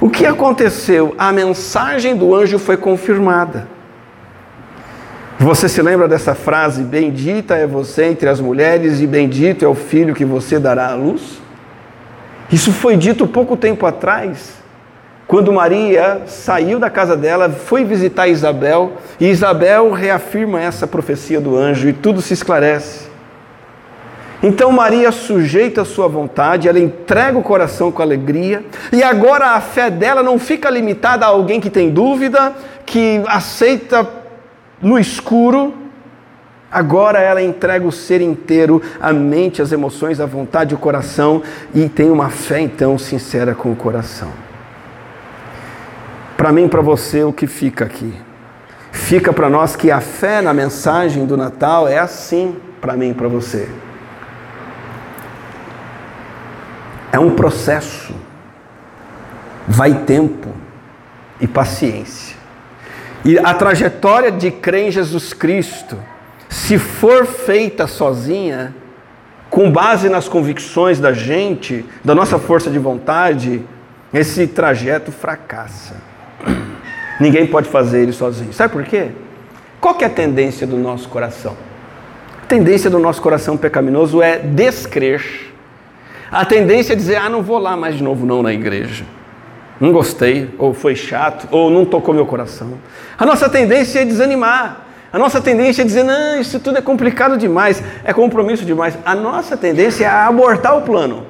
O 0.00 0.10
que 0.10 0.26
aconteceu? 0.26 1.14
A 1.16 1.32
mensagem 1.32 2.16
do 2.16 2.34
anjo 2.34 2.58
foi 2.58 2.76
confirmada. 2.76 3.68
Você 5.38 5.68
se 5.68 5.82
lembra 5.82 6.08
dessa 6.08 6.34
frase: 6.34 6.82
Bendita 6.82 7.54
é 7.54 7.66
você 7.66 8.04
entre 8.04 8.28
as 8.28 8.40
mulheres, 8.40 9.00
e 9.00 9.06
bendito 9.06 9.64
é 9.64 9.68
o 9.68 9.74
filho 9.74 10.14
que 10.14 10.24
você 10.24 10.58
dará 10.58 10.90
à 10.90 10.94
luz? 10.94 11.43
Isso 12.54 12.70
foi 12.70 12.96
dito 12.96 13.26
pouco 13.26 13.56
tempo 13.56 13.84
atrás, 13.84 14.52
quando 15.26 15.52
Maria 15.52 16.22
saiu 16.24 16.78
da 16.78 16.88
casa 16.88 17.16
dela, 17.16 17.50
foi 17.50 17.84
visitar 17.84 18.28
Isabel, 18.28 18.92
e 19.18 19.26
Isabel 19.26 19.90
reafirma 19.90 20.60
essa 20.60 20.86
profecia 20.86 21.40
do 21.40 21.56
anjo 21.56 21.88
e 21.88 21.92
tudo 21.92 22.22
se 22.22 22.32
esclarece. 22.32 23.08
Então 24.40 24.70
Maria 24.70 25.10
sujeita 25.10 25.82
a 25.82 25.84
sua 25.84 26.06
vontade, 26.06 26.68
ela 26.68 26.78
entrega 26.78 27.36
o 27.36 27.42
coração 27.42 27.90
com 27.90 28.00
alegria, 28.00 28.64
e 28.92 29.02
agora 29.02 29.56
a 29.56 29.60
fé 29.60 29.90
dela 29.90 30.22
não 30.22 30.38
fica 30.38 30.70
limitada 30.70 31.26
a 31.26 31.30
alguém 31.30 31.60
que 31.60 31.68
tem 31.68 31.90
dúvida, 31.90 32.52
que 32.86 33.20
aceita 33.26 34.08
no 34.80 34.96
escuro, 34.96 35.74
Agora 36.74 37.20
ela 37.20 37.40
entrega 37.40 37.86
o 37.86 37.92
ser 37.92 38.20
inteiro, 38.20 38.82
a 39.00 39.12
mente, 39.12 39.62
as 39.62 39.70
emoções, 39.70 40.18
a 40.18 40.26
vontade, 40.26 40.74
o 40.74 40.78
coração 40.78 41.40
e 41.72 41.88
tem 41.88 42.10
uma 42.10 42.30
fé 42.30 42.58
então 42.58 42.98
sincera 42.98 43.54
com 43.54 43.70
o 43.70 43.76
coração. 43.76 44.32
Para 46.36 46.50
mim, 46.50 46.66
para 46.66 46.82
você, 46.82 47.22
o 47.22 47.32
que 47.32 47.46
fica 47.46 47.84
aqui? 47.84 48.12
Fica 48.90 49.32
para 49.32 49.48
nós 49.48 49.76
que 49.76 49.88
a 49.92 50.00
fé 50.00 50.42
na 50.42 50.52
mensagem 50.52 51.24
do 51.24 51.36
Natal 51.36 51.86
é 51.86 52.00
assim 52.00 52.56
para 52.80 52.94
mim 52.94 53.10
e 53.10 53.14
para 53.14 53.28
você. 53.28 53.68
É 57.12 57.20
um 57.20 57.30
processo. 57.30 58.12
Vai 59.68 59.94
tempo 59.94 60.50
e 61.40 61.46
paciência. 61.46 62.36
E 63.24 63.38
a 63.38 63.54
trajetória 63.54 64.32
de 64.32 64.50
crer 64.50 64.88
em 64.88 64.90
Jesus 64.90 65.32
Cristo, 65.32 65.96
se 66.54 66.78
for 66.78 67.26
feita 67.26 67.88
sozinha, 67.88 68.72
com 69.50 69.72
base 69.72 70.08
nas 70.08 70.28
convicções 70.28 71.00
da 71.00 71.12
gente, 71.12 71.84
da 72.04 72.14
nossa 72.14 72.38
força 72.38 72.70
de 72.70 72.78
vontade, 72.78 73.60
esse 74.12 74.46
trajeto 74.46 75.10
fracassa. 75.10 75.96
Ninguém 77.18 77.44
pode 77.44 77.68
fazer 77.68 78.02
ele 78.02 78.12
sozinho. 78.12 78.52
Sabe 78.52 78.72
por 78.72 78.84
quê? 78.84 79.08
Qual 79.80 79.96
é 80.00 80.04
a 80.04 80.08
tendência 80.08 80.64
do 80.64 80.76
nosso 80.76 81.08
coração? 81.08 81.56
A 82.40 82.46
tendência 82.46 82.88
do 82.88 83.00
nosso 83.00 83.20
coração 83.20 83.56
pecaminoso 83.56 84.22
é 84.22 84.38
descrer. 84.38 85.52
A 86.30 86.44
tendência 86.44 86.92
é 86.92 86.96
dizer: 86.96 87.16
ah, 87.16 87.28
não 87.28 87.42
vou 87.42 87.58
lá 87.58 87.76
mais 87.76 87.96
de 87.96 88.02
novo 88.02 88.24
não 88.24 88.44
na 88.44 88.52
igreja. 88.52 89.04
Não 89.80 89.90
gostei, 89.90 90.54
ou 90.56 90.72
foi 90.72 90.94
chato, 90.94 91.48
ou 91.50 91.68
não 91.68 91.84
tocou 91.84 92.14
meu 92.14 92.26
coração. 92.26 92.74
A 93.18 93.26
nossa 93.26 93.48
tendência 93.48 93.98
é 93.98 94.04
desanimar. 94.04 94.84
A 95.14 95.18
nossa 95.18 95.40
tendência 95.40 95.82
é 95.82 95.84
dizer: 95.84 96.02
não, 96.02 96.40
isso 96.40 96.58
tudo 96.58 96.76
é 96.76 96.82
complicado 96.82 97.38
demais, 97.38 97.80
é 98.02 98.12
compromisso 98.12 98.64
demais. 98.64 98.98
A 99.06 99.14
nossa 99.14 99.56
tendência 99.56 100.06
é 100.06 100.08
abortar 100.08 100.76
o 100.76 100.82
plano. 100.82 101.24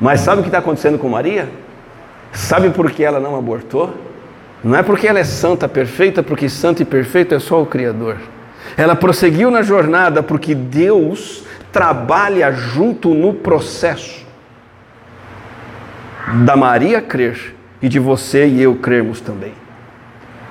Mas 0.00 0.20
sabe 0.20 0.38
o 0.38 0.42
que 0.44 0.48
está 0.48 0.58
acontecendo 0.58 0.96
com 0.96 1.08
Maria? 1.08 1.48
Sabe 2.30 2.70
por 2.70 2.88
que 2.92 3.02
ela 3.02 3.18
não 3.18 3.34
abortou? 3.34 3.92
Não 4.62 4.78
é 4.78 4.82
porque 4.84 5.08
ela 5.08 5.18
é 5.18 5.24
santa, 5.24 5.68
perfeita, 5.68 6.22
porque 6.22 6.48
santo 6.48 6.80
e 6.80 6.84
perfeito 6.84 7.34
é 7.34 7.40
só 7.40 7.60
o 7.60 7.66
Criador. 7.66 8.16
Ela 8.76 8.94
prosseguiu 8.94 9.50
na 9.50 9.62
jornada 9.62 10.22
porque 10.22 10.54
Deus 10.54 11.42
trabalha 11.72 12.52
junto 12.52 13.12
no 13.12 13.34
processo 13.34 14.24
da 16.44 16.54
Maria 16.54 17.02
crer 17.02 17.56
e 17.82 17.88
de 17.88 17.98
você 17.98 18.46
e 18.46 18.62
eu 18.62 18.76
crermos 18.76 19.20
também. 19.20 19.52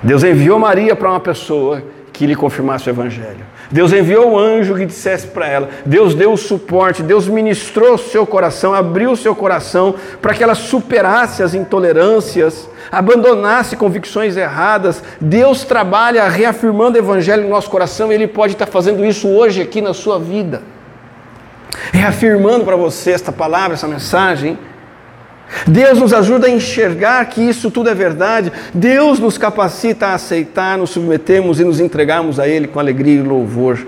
Deus 0.02 0.22
enviou 0.22 0.58
Maria 0.58 0.94
para 0.94 1.08
uma 1.08 1.20
pessoa 1.20 1.82
que 2.18 2.26
lhe 2.26 2.34
confirmasse 2.34 2.88
o 2.88 2.90
Evangelho. 2.90 3.46
Deus 3.70 3.92
enviou 3.92 4.32
o 4.32 4.38
anjo 4.38 4.74
que 4.74 4.84
dissesse 4.84 5.28
para 5.28 5.46
ela. 5.46 5.68
Deus 5.86 6.16
deu 6.16 6.32
o 6.32 6.36
suporte, 6.36 7.00
Deus 7.00 7.28
ministrou 7.28 7.96
seu 7.96 8.26
coração, 8.26 8.74
abriu 8.74 9.14
seu 9.14 9.36
coração 9.36 9.94
para 10.20 10.34
que 10.34 10.42
ela 10.42 10.56
superasse 10.56 11.44
as 11.44 11.54
intolerâncias, 11.54 12.68
abandonasse 12.90 13.76
convicções 13.76 14.36
erradas. 14.36 15.00
Deus 15.20 15.62
trabalha 15.62 16.28
reafirmando 16.28 16.98
o 16.98 17.00
Evangelho 17.00 17.44
no 17.44 17.50
nosso 17.50 17.70
coração 17.70 18.10
e 18.10 18.16
Ele 18.16 18.26
pode 18.26 18.54
estar 18.54 18.66
fazendo 18.66 19.04
isso 19.04 19.28
hoje 19.28 19.62
aqui 19.62 19.80
na 19.80 19.94
sua 19.94 20.18
vida. 20.18 20.62
Reafirmando 21.92 22.64
para 22.64 22.74
você 22.74 23.12
esta 23.12 23.30
palavra, 23.30 23.74
essa 23.74 23.86
mensagem 23.86 24.58
Deus 25.66 25.98
nos 25.98 26.12
ajuda 26.12 26.46
a 26.46 26.50
enxergar 26.50 27.24
que 27.26 27.40
isso 27.40 27.70
tudo 27.70 27.88
é 27.88 27.94
verdade. 27.94 28.52
Deus 28.72 29.18
nos 29.18 29.38
capacita 29.38 30.08
a 30.08 30.14
aceitar, 30.14 30.78
nos 30.78 30.90
submetemos 30.90 31.60
e 31.60 31.64
nos 31.64 31.80
entregarmos 31.80 32.38
a 32.38 32.46
Ele 32.46 32.68
com 32.68 32.78
alegria 32.78 33.20
e 33.20 33.22
louvor. 33.22 33.78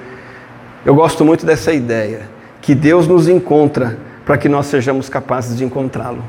Eu 0.85 0.95
gosto 0.95 1.25
muito 1.25 1.45
dessa 1.45 1.73
ideia, 1.73 2.23
que 2.63 2.75
Deus 2.75 3.07
nos 3.07 3.29
encontra 3.29 3.99
para 4.25 4.39
que 4.39 4.49
nós 4.49 4.67
sejamos 4.67 5.09
capazes 5.09 5.57
de 5.57 5.65
encontrá-lo. 5.65 6.25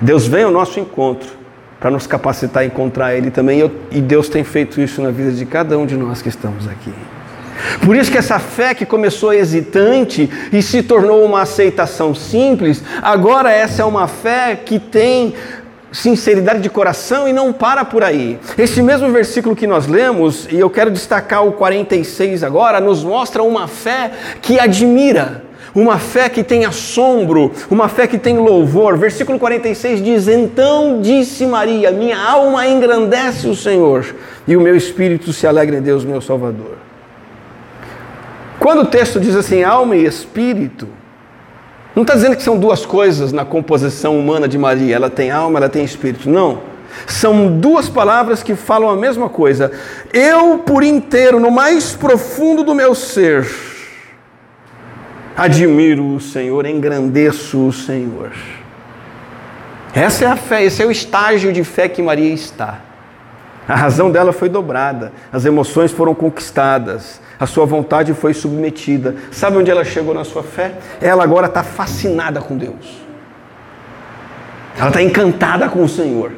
Deus 0.00 0.26
vem 0.26 0.44
ao 0.44 0.50
nosso 0.50 0.80
encontro 0.80 1.30
para 1.78 1.90
nos 1.90 2.06
capacitar 2.06 2.62
a 2.62 2.66
encontrar 2.66 3.14
Ele 3.14 3.30
também, 3.30 3.70
e 3.90 4.00
Deus 4.00 4.28
tem 4.28 4.42
feito 4.44 4.80
isso 4.80 5.02
na 5.02 5.10
vida 5.10 5.32
de 5.32 5.44
cada 5.46 5.78
um 5.78 5.86
de 5.86 5.96
nós 5.96 6.22
que 6.22 6.28
estamos 6.28 6.66
aqui. 6.68 6.92
Por 7.84 7.96
isso 7.96 8.10
que 8.10 8.18
essa 8.18 8.38
fé 8.38 8.74
que 8.74 8.86
começou 8.86 9.32
hesitante 9.32 10.28
e 10.52 10.62
se 10.62 10.82
tornou 10.82 11.24
uma 11.24 11.42
aceitação 11.42 12.14
simples, 12.14 12.82
agora 13.00 13.50
essa 13.50 13.82
é 13.82 13.84
uma 13.84 14.06
fé 14.06 14.56
que 14.56 14.78
tem 14.78 15.34
sinceridade 15.92 16.60
de 16.60 16.70
coração 16.70 17.28
e 17.28 17.32
não 17.32 17.52
para 17.52 17.84
por 17.84 18.02
aí. 18.02 18.38
Esse 18.56 18.82
mesmo 18.82 19.10
versículo 19.10 19.54
que 19.54 19.66
nós 19.66 19.86
lemos, 19.86 20.48
e 20.50 20.58
eu 20.58 20.70
quero 20.70 20.90
destacar 20.90 21.46
o 21.46 21.52
46 21.52 22.42
agora, 22.42 22.80
nos 22.80 23.04
mostra 23.04 23.42
uma 23.42 23.68
fé 23.68 24.10
que 24.40 24.58
admira, 24.58 25.44
uma 25.74 25.98
fé 25.98 26.28
que 26.28 26.42
tem 26.42 26.64
assombro, 26.64 27.52
uma 27.70 27.88
fé 27.88 28.06
que 28.06 28.18
tem 28.18 28.38
louvor. 28.38 28.96
Versículo 28.96 29.38
46 29.38 30.02
diz: 30.02 30.28
Então 30.28 31.00
disse 31.00 31.46
Maria: 31.46 31.90
Minha 31.90 32.18
alma 32.18 32.66
engrandece 32.66 33.46
o 33.46 33.54
Senhor, 33.54 34.14
e 34.48 34.56
o 34.56 34.60
meu 34.60 34.76
espírito 34.76 35.32
se 35.32 35.46
alegra 35.46 35.76
em 35.76 35.82
Deus, 35.82 36.04
meu 36.04 36.20
Salvador. 36.20 36.81
Quando 38.62 38.82
o 38.82 38.86
texto 38.86 39.18
diz 39.18 39.34
assim, 39.34 39.64
alma 39.64 39.96
e 39.96 40.04
espírito, 40.04 40.86
não 41.96 42.02
está 42.02 42.14
dizendo 42.14 42.36
que 42.36 42.44
são 42.44 42.56
duas 42.56 42.86
coisas 42.86 43.32
na 43.32 43.44
composição 43.44 44.16
humana 44.16 44.46
de 44.46 44.56
Maria, 44.56 44.94
ela 44.94 45.10
tem 45.10 45.32
alma, 45.32 45.58
ela 45.58 45.68
tem 45.68 45.84
espírito. 45.84 46.30
Não. 46.30 46.60
São 47.04 47.58
duas 47.58 47.88
palavras 47.88 48.40
que 48.40 48.54
falam 48.54 48.88
a 48.88 48.94
mesma 48.94 49.28
coisa. 49.28 49.72
Eu, 50.12 50.58
por 50.58 50.84
inteiro, 50.84 51.40
no 51.40 51.50
mais 51.50 51.92
profundo 51.94 52.62
do 52.62 52.72
meu 52.72 52.94
ser, 52.94 53.44
admiro 55.36 56.14
o 56.14 56.20
Senhor, 56.20 56.64
engrandeço 56.64 57.66
o 57.66 57.72
Senhor. 57.72 58.30
Essa 59.92 60.24
é 60.24 60.28
a 60.28 60.36
fé, 60.36 60.62
esse 60.62 60.80
é 60.80 60.86
o 60.86 60.92
estágio 60.92 61.52
de 61.52 61.64
fé 61.64 61.88
que 61.88 62.00
Maria 62.00 62.32
está. 62.32 62.78
A 63.66 63.74
razão 63.74 64.08
dela 64.08 64.32
foi 64.32 64.48
dobrada, 64.48 65.12
as 65.32 65.44
emoções 65.44 65.90
foram 65.90 66.14
conquistadas, 66.14 67.20
a 67.42 67.46
sua 67.46 67.66
vontade 67.66 68.14
foi 68.14 68.32
submetida. 68.32 69.16
Sabe 69.32 69.56
onde 69.56 69.68
ela 69.68 69.84
chegou 69.84 70.14
na 70.14 70.22
sua 70.22 70.44
fé? 70.44 70.74
Ela 71.00 71.24
agora 71.24 71.48
está 71.48 71.64
fascinada 71.64 72.40
com 72.40 72.56
Deus. 72.56 73.02
Ela 74.78 74.90
está 74.90 75.02
encantada 75.02 75.68
com 75.68 75.82
o 75.82 75.88
Senhor. 75.88 76.30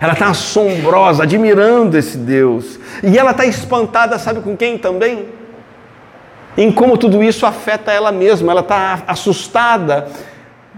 Ela 0.00 0.12
está 0.12 0.28
assombrosa, 0.28 1.24
admirando 1.24 1.98
esse 1.98 2.16
Deus. 2.16 2.78
E 3.02 3.18
ela 3.18 3.32
está 3.32 3.44
espantada, 3.44 4.20
sabe 4.20 4.40
com 4.40 4.56
quem 4.56 4.78
também? 4.78 5.26
Em 6.56 6.70
como 6.70 6.96
tudo 6.96 7.24
isso 7.24 7.44
afeta 7.44 7.90
ela 7.90 8.12
mesma. 8.12 8.52
Ela 8.52 8.60
está 8.60 9.02
assustada 9.08 10.06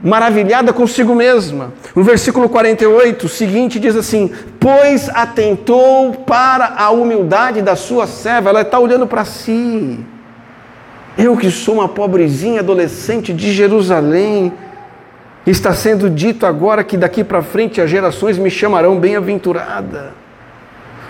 maravilhada 0.03 0.73
consigo 0.73 1.15
mesma. 1.15 1.73
No 1.95 2.03
versículo 2.03 2.49
48, 2.49 3.27
o 3.27 3.29
seguinte 3.29 3.81
diz 3.81 3.97
assim: 3.97 4.31
Pois 4.61 5.09
atentou 5.09 6.13
para 6.15 6.75
a 6.77 6.91
humildade 6.91 7.63
da 7.63 7.77
sua 7.77 8.07
serva, 8.07 8.51
ela 8.51 8.63
está 8.63 8.79
olhando 8.79 9.07
para 9.07 9.25
si. 9.25 9.99
Eu 11.17 11.37
que 11.37 11.51
sou 11.51 11.75
uma 11.75 11.89
pobrezinha 11.89 12.61
adolescente 12.61 13.33
de 13.33 13.53
Jerusalém, 13.53 14.53
está 15.47 15.75
sendo 15.75 16.09
dito 16.09 16.47
agora 16.47 16.83
que 16.83 16.97
daqui 16.97 17.23
para 17.23 17.43
frente 17.43 17.81
as 17.81 17.91
gerações 17.91 18.39
me 18.39 18.51
chamarão 18.51 18.99
bem-aventurada. 18.99 20.15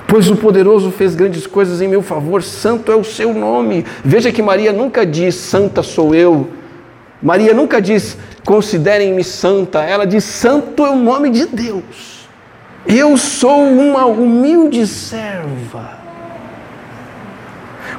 Pois 0.08 0.28
o 0.28 0.36
poderoso 0.36 0.90
fez 0.90 1.14
grandes 1.14 1.46
coisas 1.46 1.80
em 1.80 1.88
meu 1.88 2.02
favor, 2.02 2.42
santo 2.42 2.90
é 2.92 2.96
o 2.96 3.04
seu 3.04 3.32
nome. 3.32 3.86
Veja 4.04 4.32
que 4.32 4.42
Maria 4.42 4.72
nunca 4.72 5.06
diz, 5.06 5.36
santa 5.36 5.82
sou 5.82 6.14
eu. 6.14 6.48
Maria 7.22 7.54
nunca 7.54 7.80
diz, 7.80 8.18
considerem-me 8.44 9.22
santa, 9.22 9.82
ela 9.82 10.04
diz: 10.04 10.24
Santo 10.24 10.84
é 10.84 10.90
o 10.90 10.96
nome 10.96 11.30
de 11.30 11.46
Deus. 11.46 12.28
Eu 12.84 13.16
sou 13.16 13.62
uma 13.62 14.06
humilde 14.06 14.86
serva. 14.86 16.02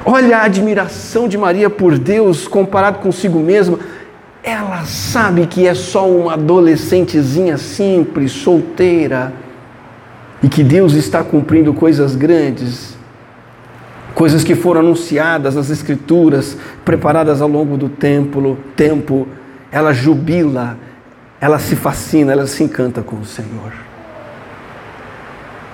Olha 0.04 0.38
a 0.38 0.42
admiração 0.44 1.26
de 1.26 1.38
Maria 1.38 1.70
por 1.70 1.98
Deus 1.98 2.46
comparado 2.46 2.98
consigo 2.98 3.38
mesma. 3.40 3.78
Ela 4.42 4.84
sabe 4.84 5.46
que 5.46 5.66
é 5.66 5.72
só 5.72 6.06
uma 6.06 6.34
adolescentezinha 6.34 7.56
simples, 7.56 8.30
solteira, 8.30 9.32
e 10.42 10.48
que 10.48 10.62
Deus 10.62 10.92
está 10.92 11.24
cumprindo 11.24 11.72
coisas 11.72 12.14
grandes, 12.14 12.93
coisas 14.14 14.44
que 14.44 14.54
foram 14.54 14.80
anunciadas 14.80 15.54
nas 15.54 15.70
Escrituras, 15.70 16.56
preparadas 16.84 17.42
ao 17.42 17.48
longo 17.48 17.76
do 17.76 17.88
templo, 17.88 18.56
tempo 18.76 19.26
ela 19.70 19.92
jubila, 19.92 20.78
ela 21.40 21.58
se 21.58 21.74
fascina, 21.74 22.32
ela 22.32 22.46
se 22.46 22.62
encanta 22.62 23.02
com 23.02 23.16
o 23.16 23.24
Senhor. 23.24 23.72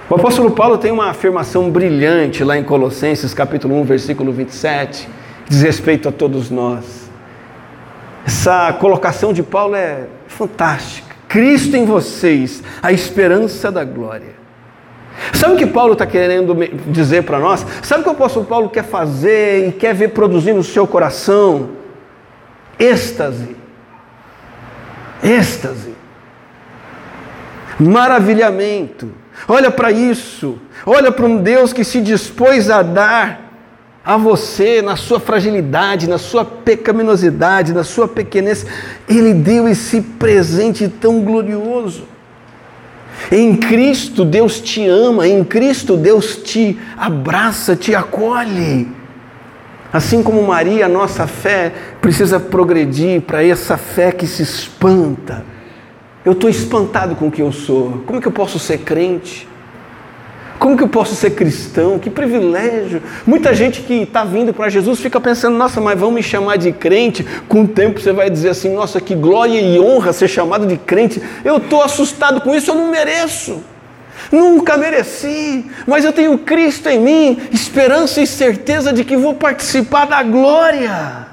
O 0.08 0.14
apóstolo 0.14 0.50
Paulo 0.50 0.78
tem 0.78 0.90
uma 0.90 1.10
afirmação 1.10 1.70
brilhante 1.70 2.42
lá 2.42 2.58
em 2.58 2.64
Colossenses, 2.64 3.32
capítulo 3.32 3.78
1, 3.80 3.84
versículo 3.84 4.32
27, 4.32 5.08
que 5.44 5.50
diz 5.50 5.62
respeito 5.62 6.08
a 6.08 6.12
todos 6.12 6.50
nós. 6.50 7.08
Essa 8.26 8.72
colocação 8.72 9.32
de 9.32 9.42
Paulo 9.42 9.76
é 9.76 10.06
fantástica. 10.26 11.14
Cristo 11.28 11.76
em 11.76 11.84
vocês, 11.84 12.62
a 12.82 12.90
esperança 12.90 13.70
da 13.70 13.84
glória. 13.84 14.39
Sabe 15.34 15.54
o 15.54 15.56
que 15.56 15.66
Paulo 15.66 15.92
está 15.94 16.06
querendo 16.06 16.54
dizer 16.86 17.22
para 17.22 17.38
nós? 17.38 17.64
Sabe 17.82 18.00
o 18.00 18.04
que 18.04 18.10
o 18.10 18.12
apóstolo 18.12 18.46
Paulo 18.46 18.68
quer 18.68 18.84
fazer 18.84 19.68
e 19.68 19.72
quer 19.72 19.94
ver 19.94 20.08
produzir 20.08 20.52
no 20.52 20.64
seu 20.64 20.86
coração? 20.86 21.70
Êxtase, 22.78 23.56
êxtase, 25.22 25.94
maravilhamento. 27.78 29.10
Olha 29.48 29.70
para 29.70 29.90
isso, 29.90 30.58
olha 30.84 31.10
para 31.10 31.26
um 31.26 31.38
Deus 31.38 31.72
que 31.72 31.84
se 31.84 32.00
dispôs 32.00 32.70
a 32.70 32.82
dar 32.82 33.50
a 34.04 34.16
você, 34.16 34.80
na 34.80 34.96
sua 34.96 35.20
fragilidade, 35.20 36.08
na 36.08 36.18
sua 36.18 36.44
pecaminosidade, 36.44 37.72
na 37.72 37.84
sua 37.84 38.08
pequenez, 38.08 38.66
Ele 39.08 39.34
deu 39.34 39.68
esse 39.68 40.00
presente 40.00 40.88
tão 40.88 41.20
glorioso. 41.20 42.04
Em 43.30 43.56
Cristo 43.56 44.24
Deus 44.24 44.60
te 44.60 44.86
ama, 44.86 45.26
em 45.26 45.42
Cristo 45.44 45.96
Deus 45.96 46.36
te 46.36 46.78
abraça, 46.96 47.76
te 47.76 47.94
acolhe. 47.94 48.88
Assim 49.92 50.22
como 50.22 50.42
Maria, 50.46 50.86
a 50.86 50.88
nossa 50.88 51.26
fé 51.26 51.72
precisa 52.00 52.38
progredir 52.38 53.22
para 53.22 53.44
essa 53.44 53.76
fé 53.76 54.12
que 54.12 54.26
se 54.26 54.42
espanta. 54.42 55.44
Eu 56.24 56.32
estou 56.32 56.48
espantado 56.48 57.16
com 57.16 57.26
o 57.28 57.30
que 57.30 57.42
eu 57.42 57.50
sou. 57.50 58.02
Como 58.06 58.20
que 58.20 58.28
eu 58.28 58.32
posso 58.32 58.58
ser 58.58 58.78
crente? 58.78 59.48
Como 60.60 60.76
que 60.76 60.82
eu 60.82 60.88
posso 60.88 61.14
ser 61.14 61.30
cristão? 61.30 61.98
Que 61.98 62.10
privilégio! 62.10 63.02
Muita 63.26 63.54
gente 63.54 63.80
que 63.80 64.02
está 64.02 64.24
vindo 64.24 64.52
para 64.52 64.68
Jesus 64.68 65.00
fica 65.00 65.18
pensando: 65.18 65.56
nossa, 65.56 65.80
mas 65.80 65.98
vão 65.98 66.10
me 66.10 66.22
chamar 66.22 66.58
de 66.58 66.70
crente. 66.70 67.24
Com 67.48 67.62
o 67.62 67.66
tempo 67.66 67.98
você 67.98 68.12
vai 68.12 68.28
dizer 68.28 68.50
assim: 68.50 68.68
nossa, 68.74 69.00
que 69.00 69.14
glória 69.14 69.58
e 69.58 69.80
honra 69.80 70.12
ser 70.12 70.28
chamado 70.28 70.66
de 70.66 70.76
crente. 70.76 71.22
Eu 71.42 71.56
estou 71.56 71.82
assustado 71.82 72.42
com 72.42 72.54
isso, 72.54 72.72
eu 72.72 72.74
não 72.74 72.90
mereço. 72.90 73.62
Nunca 74.30 74.76
mereci, 74.76 75.64
mas 75.86 76.04
eu 76.04 76.12
tenho 76.12 76.36
Cristo 76.36 76.90
em 76.90 77.00
mim, 77.00 77.38
esperança 77.50 78.20
e 78.20 78.26
certeza 78.26 78.92
de 78.92 79.02
que 79.02 79.16
vou 79.16 79.32
participar 79.32 80.04
da 80.04 80.22
glória. 80.22 81.26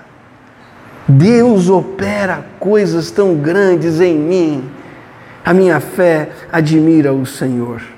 Deus 1.06 1.70
opera 1.70 2.46
coisas 2.62 3.12
tão 3.12 3.36
grandes 3.36 4.00
em 4.00 4.18
mim. 4.18 4.64
A 5.44 5.54
minha 5.54 5.82
fé 5.82 6.30
admira 6.50 7.12
o 7.12 7.26
Senhor. 7.26 7.97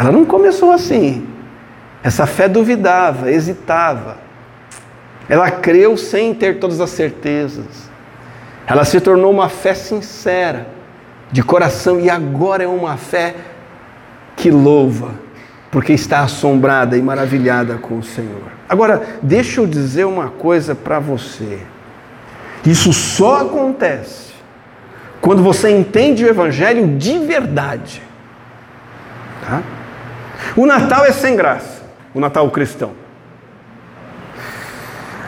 Ela 0.00 0.10
não 0.10 0.24
começou 0.24 0.72
assim. 0.72 1.26
Essa 2.02 2.26
fé 2.26 2.48
duvidava, 2.48 3.30
hesitava. 3.30 4.16
Ela 5.28 5.50
creu 5.50 5.94
sem 5.98 6.32
ter 6.32 6.58
todas 6.58 6.80
as 6.80 6.88
certezas. 6.88 7.90
Ela 8.66 8.82
se 8.86 8.98
tornou 8.98 9.30
uma 9.30 9.50
fé 9.50 9.74
sincera, 9.74 10.68
de 11.30 11.42
coração, 11.42 12.00
e 12.00 12.08
agora 12.08 12.64
é 12.64 12.66
uma 12.66 12.96
fé 12.96 13.34
que 14.34 14.50
louva, 14.50 15.10
porque 15.70 15.92
está 15.92 16.20
assombrada 16.20 16.96
e 16.96 17.02
maravilhada 17.02 17.74
com 17.74 17.98
o 17.98 18.02
Senhor. 18.02 18.50
Agora, 18.66 19.02
deixa 19.20 19.60
eu 19.60 19.66
dizer 19.66 20.06
uma 20.06 20.30
coisa 20.30 20.74
para 20.74 20.98
você. 20.98 21.58
Isso 22.64 22.90
só 22.94 23.42
acontece 23.42 24.32
quando 25.20 25.42
você 25.42 25.68
entende 25.68 26.24
o 26.24 26.28
Evangelho 26.28 26.96
de 26.96 27.18
verdade. 27.18 28.02
Tá? 29.42 29.62
O 30.56 30.66
Natal 30.66 31.04
é 31.04 31.12
sem 31.12 31.36
graça, 31.36 31.82
o 32.14 32.20
Natal 32.20 32.50
cristão. 32.50 32.92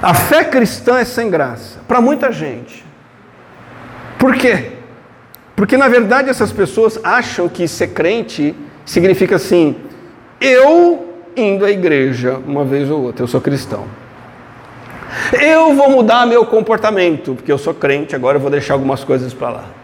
A 0.00 0.14
fé 0.14 0.44
cristã 0.44 0.98
é 0.98 1.04
sem 1.04 1.30
graça 1.30 1.80
para 1.86 2.00
muita 2.00 2.32
gente. 2.32 2.84
Por 4.18 4.34
quê? 4.34 4.72
Porque 5.54 5.76
na 5.76 5.88
verdade 5.88 6.28
essas 6.28 6.52
pessoas 6.52 6.98
acham 7.04 7.48
que 7.48 7.68
ser 7.68 7.88
crente 7.88 8.54
significa 8.84 9.36
assim: 9.36 9.76
eu 10.40 11.20
indo 11.36 11.64
à 11.64 11.70
igreja 11.70 12.40
uma 12.46 12.64
vez 12.64 12.90
ou 12.90 13.02
outra, 13.02 13.22
eu 13.22 13.28
sou 13.28 13.40
cristão. 13.40 13.84
Eu 15.32 15.74
vou 15.74 15.90
mudar 15.90 16.26
meu 16.26 16.44
comportamento, 16.46 17.34
porque 17.34 17.52
eu 17.52 17.58
sou 17.58 17.74
crente, 17.74 18.16
agora 18.16 18.36
eu 18.36 18.40
vou 18.40 18.50
deixar 18.50 18.74
algumas 18.74 19.04
coisas 19.04 19.32
para 19.32 19.50
lá. 19.50 19.81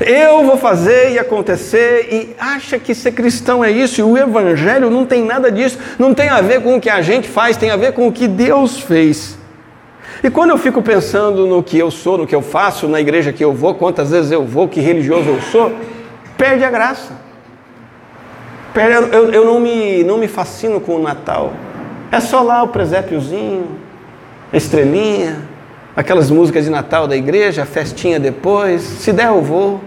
Eu 0.00 0.44
vou 0.44 0.56
fazer 0.56 1.12
e 1.12 1.18
acontecer 1.18 2.08
e 2.10 2.36
acha 2.38 2.78
que 2.78 2.94
ser 2.94 3.12
cristão 3.12 3.64
é 3.64 3.70
isso, 3.70 4.00
e 4.00 4.04
o 4.04 4.16
evangelho 4.16 4.90
não 4.90 5.06
tem 5.06 5.24
nada 5.24 5.50
disso, 5.50 5.78
não 5.98 6.12
tem 6.12 6.28
a 6.28 6.40
ver 6.40 6.62
com 6.62 6.76
o 6.76 6.80
que 6.80 6.90
a 6.90 7.00
gente 7.00 7.28
faz, 7.28 7.56
tem 7.56 7.70
a 7.70 7.76
ver 7.76 7.92
com 7.92 8.06
o 8.06 8.12
que 8.12 8.28
Deus 8.28 8.78
fez. 8.78 9.38
E 10.22 10.30
quando 10.30 10.50
eu 10.50 10.58
fico 10.58 10.82
pensando 10.82 11.46
no 11.46 11.62
que 11.62 11.78
eu 11.78 11.90
sou, 11.90 12.18
no 12.18 12.26
que 12.26 12.34
eu 12.34 12.42
faço, 12.42 12.88
na 12.88 13.00
igreja 13.00 13.32
que 13.32 13.44
eu 13.44 13.52
vou, 13.52 13.74
quantas 13.74 14.10
vezes 14.10 14.30
eu 14.30 14.44
vou, 14.44 14.68
que 14.68 14.80
religioso 14.80 15.28
eu 15.28 15.40
sou, 15.40 15.72
perde 16.36 16.64
a 16.64 16.70
graça. 16.70 17.12
Perde, 18.74 19.14
eu, 19.14 19.30
eu 19.30 19.44
não, 19.44 19.60
me, 19.60 20.04
não 20.04 20.18
me 20.18 20.28
fascino 20.28 20.80
com 20.80 20.96
o 20.96 21.02
Natal. 21.02 21.52
É 22.10 22.20
só 22.20 22.42
lá 22.42 22.62
o 22.62 22.68
presépiozinho, 22.68 23.66
estrelinha, 24.52 25.42
aquelas 25.94 26.30
músicas 26.30 26.64
de 26.64 26.70
Natal 26.70 27.08
da 27.08 27.16
igreja, 27.16 27.62
a 27.62 27.66
festinha 27.66 28.20
depois. 28.20 28.82
Se 28.82 29.12
der, 29.12 29.28
eu 29.28 29.40
vou. 29.40 29.80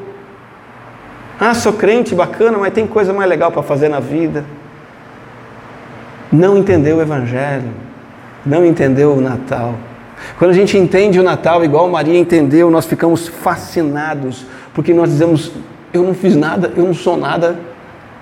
Ah, 1.39 1.54
sou 1.54 1.71
crente, 1.71 2.13
bacana, 2.13 2.58
mas 2.58 2.73
tem 2.73 2.86
coisa 2.86 3.13
mais 3.13 3.30
legal 3.30 3.49
para 3.52 3.63
fazer 3.63 3.88
na 3.88 4.02
vida. 4.02 4.43
Não 6.32 6.58
entendeu 6.58 6.97
o 6.97 7.02
Evangelho, 7.02 7.69
não 8.45 8.65
entendeu 8.65 9.13
o 9.13 9.21
Natal. 9.21 9.75
Quando 10.38 10.52
a 10.52 10.54
gente 10.54 10.78
entende 10.78 11.17
o 11.17 11.23
Natal 11.23 11.63
igual 11.63 11.89
Maria 11.89 12.19
entendeu, 12.19 12.69
nós 12.69 12.86
ficamos 12.86 13.30
fascinados, 13.30 14.45
porque 14.73 14.93
nós 14.93 15.10
dizemos: 15.10 15.52
eu 15.93 16.04
não 16.04 16.13
fiz 16.13 16.36
nada, 16.36 16.73
eu 16.75 16.84
não 16.84 16.93
sou 16.93 17.15
nada, 17.15 17.58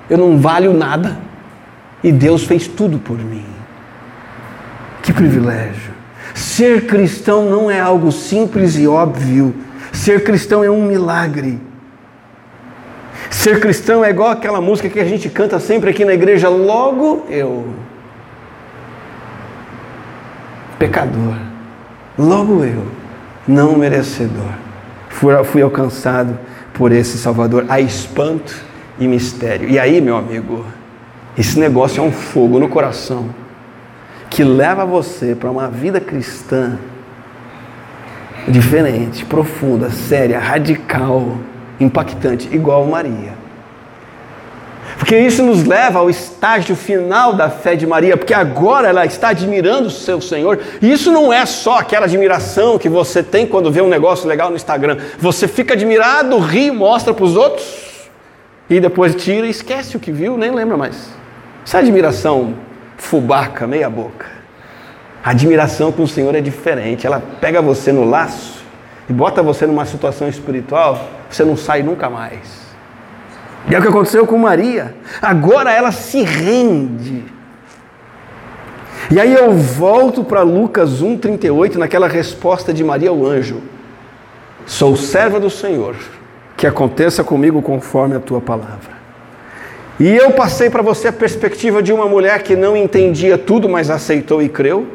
eu 0.07 0.17
não 0.17 0.37
valho 0.37 0.73
nada, 0.73 1.17
e 2.03 2.11
Deus 2.11 2.43
fez 2.43 2.67
tudo 2.67 2.99
por 2.99 3.17
mim. 3.17 3.45
Que 5.01 5.11
privilégio! 5.11 5.91
Ser 6.35 6.85
cristão 6.85 7.49
não 7.49 7.71
é 7.71 7.79
algo 7.79 8.11
simples 8.11 8.77
e 8.77 8.87
óbvio. 8.87 9.55
Ser 9.91 10.23
cristão 10.23 10.63
é 10.63 10.69
um 10.69 10.85
milagre. 10.85 11.59
Ser 13.29 13.59
cristão 13.59 14.03
é 14.03 14.09
igual 14.09 14.29
aquela 14.29 14.61
música 14.61 14.89
que 14.89 14.99
a 14.99 15.05
gente 15.05 15.29
canta 15.29 15.59
sempre 15.59 15.89
aqui 15.89 16.05
na 16.05 16.13
igreja, 16.13 16.49
logo 16.49 17.25
eu. 17.29 17.67
Pecador, 20.79 21.35
logo 22.17 22.63
eu, 22.63 22.85
não 23.47 23.75
merecedor, 23.77 24.51
fui, 25.09 25.43
fui 25.43 25.61
alcançado 25.61 26.37
por 26.73 26.91
esse 26.91 27.17
Salvador, 27.17 27.65
a 27.67 27.81
espanto 27.81 28.55
e 28.99 29.07
mistério. 29.07 29.67
E 29.67 29.79
aí, 29.79 29.99
meu 29.99 30.15
amigo, 30.15 30.63
esse 31.37 31.59
negócio 31.59 32.03
é 32.03 32.05
um 32.05 32.11
fogo 32.11 32.59
no 32.59 32.69
coração 32.69 33.29
que 34.29 34.43
leva 34.43 34.85
você 34.85 35.33
para 35.35 35.49
uma 35.49 35.67
vida 35.67 35.99
cristã 35.99 36.77
diferente, 38.47 39.25
profunda, 39.25 39.89
séria, 39.89 40.39
radical, 40.39 41.37
impactante, 41.79 42.49
igual 42.51 42.85
Maria. 42.85 43.47
Porque 44.97 45.17
isso 45.17 45.43
nos 45.43 45.63
leva 45.63 45.99
ao 45.99 46.09
estágio 46.09 46.75
final 46.75 47.33
da 47.33 47.49
fé 47.49 47.75
de 47.75 47.85
Maria, 47.85 48.17
porque 48.17 48.33
agora 48.33 48.87
ela 48.87 49.05
está 49.05 49.29
admirando 49.29 49.87
o 49.87 49.91
seu 49.91 50.19
Senhor. 50.19 50.59
E 50.81 50.91
isso 50.91 51.11
não 51.11 51.31
é 51.31 51.45
só 51.45 51.79
aquela 51.79 52.05
admiração 52.05 52.79
que 52.79 52.89
você 52.89 53.21
tem 53.21 53.45
quando 53.45 53.71
vê 53.71 53.81
um 53.81 53.87
negócio 53.87 54.27
legal 54.27 54.49
no 54.49 54.55
Instagram. 54.55 54.97
Você 55.19 55.47
fica 55.47 55.75
admirado, 55.75 56.37
ri, 56.39 56.71
mostra 56.71 57.13
para 57.13 57.23
os 57.23 57.35
outros 57.35 58.09
e 58.69 58.79
depois 58.79 59.15
tira 59.15 59.45
e 59.45 59.49
esquece 59.49 59.95
o 59.95 59.99
que 59.99 60.11
viu, 60.11 60.37
nem 60.37 60.51
lembra 60.51 60.75
mais. 60.75 61.09
Essa 61.65 61.77
admiração 61.77 62.55
fubaca, 62.97 63.67
meia 63.67 63.89
boca. 63.89 64.25
A 65.23 65.31
admiração 65.31 65.91
com 65.91 66.03
o 66.03 66.07
Senhor 66.07 66.33
é 66.33 66.41
diferente. 66.41 67.05
Ela 67.05 67.21
pega 67.39 67.61
você 67.61 67.91
no 67.91 68.03
laço 68.03 68.63
e 69.09 69.13
bota 69.13 69.43
você 69.43 69.65
numa 69.67 69.85
situação 69.85 70.27
espiritual, 70.27 71.16
você 71.29 71.43
não 71.43 71.57
sai 71.57 71.83
nunca 71.83 72.09
mais. 72.09 72.67
E 73.69 73.75
é 73.75 73.79
o 73.79 73.81
que 73.81 73.87
aconteceu 73.87 74.25
com 74.25 74.37
Maria. 74.37 74.95
Agora 75.21 75.71
ela 75.71 75.91
se 75.91 76.21
rende. 76.21 77.23
E 79.11 79.19
aí 79.19 79.33
eu 79.33 79.51
volto 79.53 80.23
para 80.23 80.41
Lucas 80.41 81.01
1,38, 81.01 81.75
naquela 81.75 82.07
resposta 82.07 82.73
de 82.73 82.83
Maria 82.83 83.09
ao 83.09 83.25
anjo: 83.25 83.61
Sou 84.65 84.95
serva 84.95 85.39
do 85.39 85.49
Senhor, 85.49 85.95
que 86.55 86.67
aconteça 86.67 87.23
comigo 87.23 87.61
conforme 87.61 88.15
a 88.15 88.19
tua 88.19 88.41
palavra. 88.41 88.97
E 89.99 90.15
eu 90.15 90.31
passei 90.31 90.69
para 90.69 90.83
você 90.83 91.07
a 91.07 91.13
perspectiva 91.13 91.81
de 91.81 91.91
uma 91.91 92.07
mulher 92.07 92.43
que 92.43 92.55
não 92.55 92.77
entendia 92.77 93.37
tudo, 93.37 93.67
mas 93.67 93.89
aceitou 93.89 94.41
e 94.41 94.49
creu. 94.49 94.85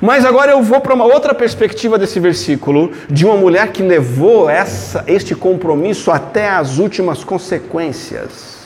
Mas 0.00 0.24
agora 0.24 0.52
eu 0.52 0.62
vou 0.62 0.80
para 0.80 0.94
uma 0.94 1.04
outra 1.04 1.34
perspectiva 1.34 1.98
desse 1.98 2.20
versículo, 2.20 2.92
de 3.08 3.24
uma 3.24 3.36
mulher 3.36 3.72
que 3.72 3.82
levou 3.82 4.48
essa, 4.48 5.04
este 5.06 5.34
compromisso 5.34 6.10
até 6.10 6.48
as 6.48 6.78
últimas 6.78 7.24
consequências. 7.24 8.56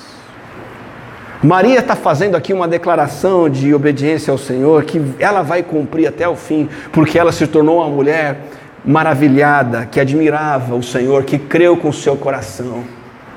Maria 1.42 1.78
está 1.78 1.96
fazendo 1.96 2.36
aqui 2.36 2.52
uma 2.52 2.68
declaração 2.68 3.48
de 3.48 3.72
obediência 3.72 4.30
ao 4.30 4.36
Senhor, 4.36 4.84
que 4.84 5.00
ela 5.18 5.40
vai 5.40 5.62
cumprir 5.62 6.06
até 6.06 6.28
o 6.28 6.36
fim, 6.36 6.68
porque 6.92 7.18
ela 7.18 7.32
se 7.32 7.46
tornou 7.46 7.78
uma 7.78 7.88
mulher 7.88 8.40
maravilhada, 8.84 9.86
que 9.86 9.98
admirava 9.98 10.74
o 10.74 10.82
Senhor, 10.82 11.24
que 11.24 11.38
creu 11.38 11.76
com 11.78 11.88
o 11.88 11.92
seu 11.92 12.14
coração, 12.14 12.84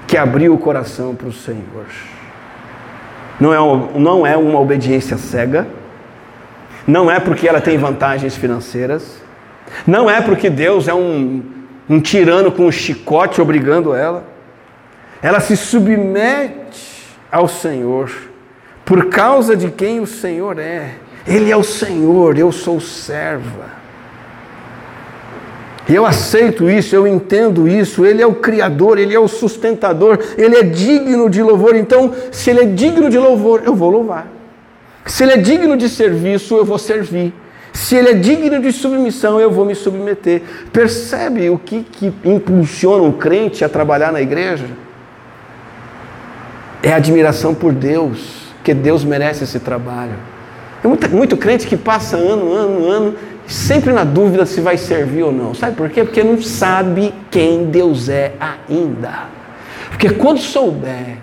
que 0.06 0.18
abriu 0.18 0.54
o 0.54 0.58
coração 0.58 1.16
para 1.16 1.28
o 1.28 1.34
Senhor. 1.34 1.86
Não 3.40 3.54
é, 3.54 4.00
não 4.00 4.28
é 4.28 4.36
uma 4.36 4.60
obediência 4.60 5.18
cega, 5.18 5.66
não 6.86 7.10
é 7.10 7.20
porque 7.20 7.48
ela 7.48 7.62
tem 7.62 7.78
vantagens 7.78 8.36
financeiras, 8.36 9.22
não 9.88 10.10
é 10.10 10.22
porque 10.22 10.50
Deus 10.50 10.88
é 10.88 10.94
um, 10.94 11.42
um 11.90 12.00
tirano 12.00 12.52
com 12.52 12.66
um 12.66 12.72
chicote 12.72 13.42
obrigando 13.42 13.94
ela. 13.94 14.24
Ela 15.22 15.40
se 15.40 15.56
submete 15.56 17.08
ao 17.32 17.48
Senhor 17.48 18.12
por 18.84 19.06
causa 19.06 19.56
de 19.56 19.72
quem 19.72 20.00
o 20.00 20.08
Senhor 20.08 20.60
é. 20.60 20.96
Ele 21.26 21.50
é 21.50 21.56
o 21.56 21.64
Senhor, 21.64 22.38
eu 22.38 22.52
sou 22.52 22.82
serva. 22.82 23.84
Eu 25.88 26.06
aceito 26.06 26.70
isso, 26.70 26.96
eu 26.96 27.06
entendo 27.08 27.68
isso. 27.68 28.06
Ele 28.06 28.22
é 28.22 28.28
o 28.28 28.36
Criador, 28.36 28.98
Ele 28.98 29.14
é 29.14 29.20
o 29.20 29.28
sustentador, 29.28 30.18
Ele 30.38 30.58
é 30.58 30.64
digno 30.64 31.30
de 31.30 31.42
louvor. 31.42 31.76
Então, 31.76 32.14
se 32.32 32.50
Ele 32.50 32.62
é 32.62 32.66
digno 32.66 33.10
de 33.10 33.18
louvor, 33.18 33.64
eu 33.66 33.76
vou 33.76 33.90
louvar. 33.90 34.28
Se 35.06 35.24
Ele 35.24 35.34
é 35.34 35.38
digno 35.38 35.76
de 35.76 35.90
serviço, 35.90 36.56
eu 36.56 36.66
vou 36.66 36.78
servir. 36.78 37.34
Se 37.74 37.96
Ele 37.96 38.10
é 38.10 38.14
digno 38.14 38.60
de 38.62 38.72
submissão, 38.72 39.40
eu 39.40 39.52
vou 39.52 39.66
me 39.66 39.76
submeter. 39.76 40.42
Percebe 40.72 41.50
o 41.50 41.58
que, 41.58 41.84
que 41.84 42.14
impulsiona 42.24 43.04
o 43.04 43.14
crente 43.14 43.66
a 43.66 43.70
trabalhar 43.70 44.12
na 44.12 44.22
igreja? 44.22 44.66
É 46.82 46.94
admiração 46.94 47.54
por 47.54 47.74
Deus, 47.74 48.54
que 48.64 48.74
Deus 48.74 49.04
merece 49.04 49.44
esse 49.44 49.60
trabalho. 49.60 50.16
É 50.84 50.88
muito, 50.88 51.10
muito 51.10 51.38
crente 51.38 51.66
que 51.66 51.78
passa 51.78 52.18
ano, 52.18 52.52
ano, 52.52 52.88
ano 52.88 53.16
sempre 53.48 53.92
na 53.92 54.04
dúvida 54.04 54.46
se 54.46 54.62
vai 54.62 54.78
servir 54.78 55.24
ou 55.24 55.32
não. 55.32 55.54
Sabe 55.54 55.76
por 55.76 55.90
quê? 55.90 56.04
Porque 56.04 56.24
não 56.24 56.42
sabe 56.42 57.14
quem 57.30 57.66
Deus 57.66 58.10
é 58.10 58.34
ainda. 58.70 59.28
Porque 59.90 60.10
quando 60.10 60.40
souber, 60.40 61.18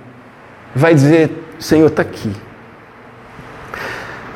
vai 0.74 0.94
dizer: 0.94 1.30
Senhor, 1.58 1.86
está 1.86 2.02
aqui. 2.02 2.32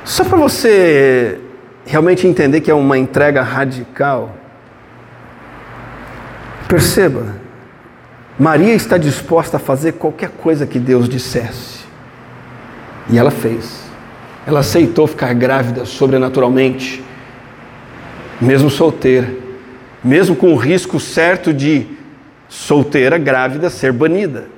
Só 0.05 0.23
para 0.23 0.37
você 0.37 1.41
realmente 1.87 2.27
entender 2.27 2.61
que 2.61 2.71
é 2.71 2.75
uma 2.75 2.99
entrega 2.99 3.43
radical, 3.43 4.35
perceba, 6.69 7.37
Maria 8.39 8.75
está 8.75 8.99
disposta 8.99 9.57
a 9.57 9.61
fazer 9.61 9.93
qualquer 9.93 10.31
coisa 10.31 10.67
que 10.67 10.79
Deus 10.79 11.09
dissesse. 11.09 11.85
E 13.09 13.19
ela 13.19 13.31
fez. 13.31 13.85
Ela 14.47 14.61
aceitou 14.61 15.07
ficar 15.07 15.33
grávida 15.35 15.85
sobrenaturalmente 15.85 17.03
mesmo 18.41 18.69
solteira, 18.69 19.31
mesmo 20.03 20.37
com 20.37 20.53
o 20.53 20.57
risco 20.57 21.01
certo 21.01 21.53
de 21.53 21.87
solteira, 22.49 23.17
grávida, 23.19 23.71
ser 23.71 23.93
banida. 23.93 24.49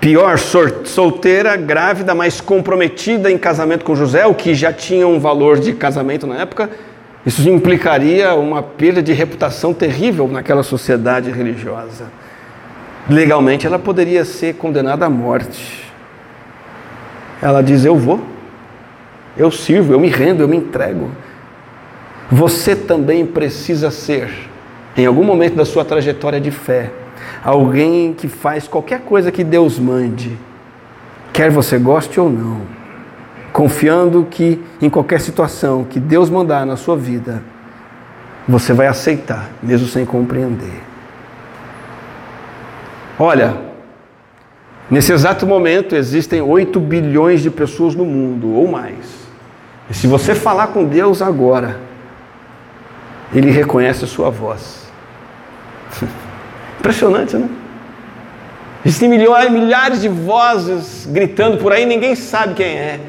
Pior, 0.00 0.38
solteira, 0.38 1.56
grávida, 1.56 2.14
mas 2.14 2.40
comprometida 2.40 3.30
em 3.30 3.36
casamento 3.36 3.84
com 3.84 3.94
José, 3.94 4.24
o 4.26 4.34
que 4.34 4.54
já 4.54 4.72
tinha 4.72 5.06
um 5.06 5.20
valor 5.20 5.60
de 5.60 5.74
casamento 5.74 6.26
na 6.26 6.38
época, 6.38 6.70
isso 7.24 7.46
implicaria 7.46 8.34
uma 8.34 8.62
perda 8.62 9.02
de 9.02 9.12
reputação 9.12 9.74
terrível 9.74 10.26
naquela 10.26 10.62
sociedade 10.62 11.30
religiosa. 11.30 12.06
Legalmente, 13.10 13.66
ela 13.66 13.78
poderia 13.78 14.24
ser 14.24 14.54
condenada 14.54 15.04
à 15.04 15.10
morte. 15.10 15.92
Ela 17.42 17.62
diz: 17.62 17.84
Eu 17.84 17.96
vou, 17.96 18.24
eu 19.36 19.50
sirvo, 19.50 19.92
eu 19.92 20.00
me 20.00 20.08
rendo, 20.08 20.42
eu 20.42 20.48
me 20.48 20.56
entrego. 20.56 21.10
Você 22.30 22.74
também 22.74 23.26
precisa 23.26 23.90
ser, 23.90 24.30
em 24.96 25.04
algum 25.04 25.24
momento 25.24 25.56
da 25.56 25.64
sua 25.66 25.84
trajetória 25.84 26.40
de 26.40 26.50
fé, 26.50 26.90
alguém 27.44 28.12
que 28.12 28.28
faz 28.28 28.68
qualquer 28.68 29.00
coisa 29.00 29.32
que 29.32 29.42
Deus 29.42 29.78
mande, 29.78 30.38
quer 31.32 31.50
você 31.50 31.78
goste 31.78 32.20
ou 32.20 32.30
não, 32.30 32.62
confiando 33.52 34.26
que 34.30 34.62
em 34.80 34.90
qualquer 34.90 35.20
situação 35.20 35.84
que 35.84 35.98
Deus 35.98 36.30
mandar 36.30 36.64
na 36.66 36.76
sua 36.76 36.96
vida, 36.96 37.42
você 38.48 38.72
vai 38.72 38.86
aceitar, 38.86 39.50
mesmo 39.62 39.86
sem 39.86 40.04
compreender. 40.04 40.82
Olha, 43.18 43.56
nesse 44.90 45.12
exato 45.12 45.46
momento 45.46 45.94
existem 45.94 46.40
8 46.40 46.80
bilhões 46.80 47.42
de 47.42 47.50
pessoas 47.50 47.94
no 47.94 48.04
mundo, 48.04 48.54
ou 48.54 48.66
mais. 48.66 49.28
E 49.90 49.94
se 49.94 50.06
você 50.06 50.34
falar 50.34 50.68
com 50.68 50.84
Deus 50.84 51.20
agora, 51.20 51.80
ele 53.32 53.50
reconhece 53.50 54.04
a 54.04 54.08
sua 54.08 54.30
voz. 54.30 54.90
Impressionante, 56.80 57.36
né? 57.36 57.48
Existem 58.84 59.08
milhões, 59.08 59.50
milhares 59.50 60.00
de 60.00 60.08
vozes 60.08 61.06
gritando 61.10 61.58
por 61.58 61.72
aí, 61.72 61.84
ninguém 61.84 62.16
sabe 62.16 62.54
quem 62.54 62.66
é. 62.66 63.00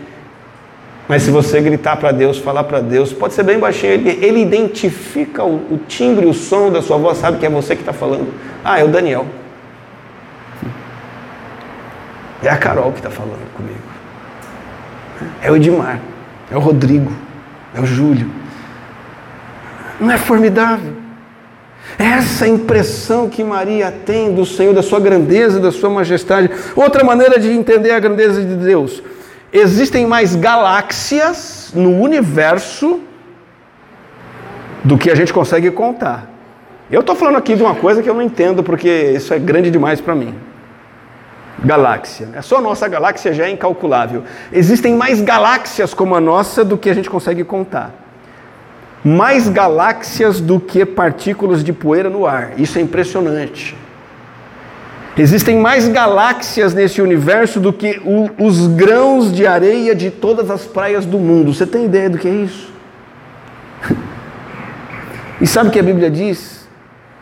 Mas 1.07 1.23
se 1.23 1.31
você 1.31 1.61
gritar 1.61 1.95
para 1.95 2.11
Deus, 2.11 2.37
falar 2.37 2.65
para 2.65 2.81
Deus, 2.81 3.13
pode 3.13 3.33
ser 3.33 3.43
bem 3.43 3.57
baixinho, 3.57 3.93
ele, 3.93 4.09
ele 4.23 4.41
identifica 4.41 5.43
o, 5.43 5.55
o 5.73 5.79
timbre, 5.87 6.25
o 6.25 6.33
som 6.33 6.69
da 6.69 6.81
sua 6.81 6.97
voz, 6.97 7.17
sabe 7.17 7.37
que 7.37 7.45
é 7.45 7.49
você 7.49 7.75
que 7.75 7.81
está 7.81 7.93
falando. 7.93 8.33
Ah, 8.63 8.79
é 8.79 8.83
o 8.83 8.89
Daniel. 8.89 9.25
É 12.43 12.49
a 12.49 12.57
Carol 12.57 12.91
que 12.91 12.99
está 12.99 13.09
falando 13.09 13.53
comigo. 13.53 13.79
É 15.41 15.49
o 15.49 15.55
Edmar. 15.55 15.99
É 16.51 16.57
o 16.57 16.59
Rodrigo. 16.59 17.11
É 17.73 17.79
o 17.79 17.85
Júlio. 17.85 18.29
Não 19.99 20.11
é 20.11 20.17
formidável? 20.17 21.00
Essa 21.97 22.47
impressão 22.47 23.29
que 23.29 23.43
Maria 23.43 23.91
tem 23.91 24.33
do 24.33 24.45
Senhor, 24.45 24.73
da 24.73 24.81
sua 24.81 24.99
grandeza, 24.99 25.59
da 25.59 25.71
sua 25.71 25.89
majestade. 25.89 26.49
Outra 26.75 27.03
maneira 27.03 27.39
de 27.39 27.49
entender 27.49 27.91
a 27.91 27.99
grandeza 27.99 28.43
de 28.43 28.55
Deus: 28.55 29.01
existem 29.51 30.05
mais 30.05 30.35
galáxias 30.35 31.71
no 31.73 32.01
universo 32.01 32.99
do 34.83 34.97
que 34.97 35.09
a 35.11 35.15
gente 35.15 35.33
consegue 35.33 35.69
contar. 35.71 36.29
Eu 36.89 37.01
estou 37.01 37.15
falando 37.15 37.37
aqui 37.37 37.55
de 37.55 37.63
uma 37.63 37.75
coisa 37.75 38.01
que 38.01 38.09
eu 38.09 38.13
não 38.13 38.21
entendo, 38.21 38.63
porque 38.63 38.89
isso 39.15 39.33
é 39.33 39.39
grande 39.39 39.71
demais 39.71 40.01
para 40.01 40.13
mim. 40.13 40.35
Galáxia. 41.63 42.29
É 42.33 42.41
só 42.41 42.57
a 42.57 42.61
nossa 42.61 42.87
galáxia 42.87 43.33
já 43.33 43.45
é 43.45 43.49
incalculável. 43.51 44.23
Existem 44.51 44.95
mais 44.95 45.21
galáxias 45.21 45.93
como 45.93 46.15
a 46.15 46.19
nossa 46.19 46.65
do 46.65 46.77
que 46.77 46.89
a 46.89 46.93
gente 46.93 47.09
consegue 47.09 47.43
contar 47.43 47.93
mais 49.03 49.49
galáxias 49.49 50.39
do 50.39 50.59
que 50.59 50.85
partículas 50.85 51.63
de 51.63 51.73
poeira 51.73 52.09
no 52.09 52.25
ar. 52.25 52.53
Isso 52.57 52.77
é 52.77 52.81
impressionante. 52.81 53.75
Existem 55.17 55.57
mais 55.57 55.87
galáxias 55.87 56.73
nesse 56.73 57.01
universo 57.01 57.59
do 57.59 57.73
que 57.73 58.01
o, 58.05 58.29
os 58.43 58.67
grãos 58.67 59.31
de 59.31 59.45
areia 59.45 59.93
de 59.93 60.09
todas 60.09 60.49
as 60.49 60.65
praias 60.65 61.05
do 61.05 61.19
mundo. 61.19 61.53
Você 61.53 61.65
tem 61.65 61.85
ideia 61.85 62.09
do 62.09 62.17
que 62.17 62.27
é 62.27 62.31
isso? 62.31 62.71
E 65.41 65.47
sabe 65.47 65.69
o 65.69 65.71
que 65.71 65.79
a 65.79 65.83
Bíblia 65.83 66.09
diz? 66.09 66.67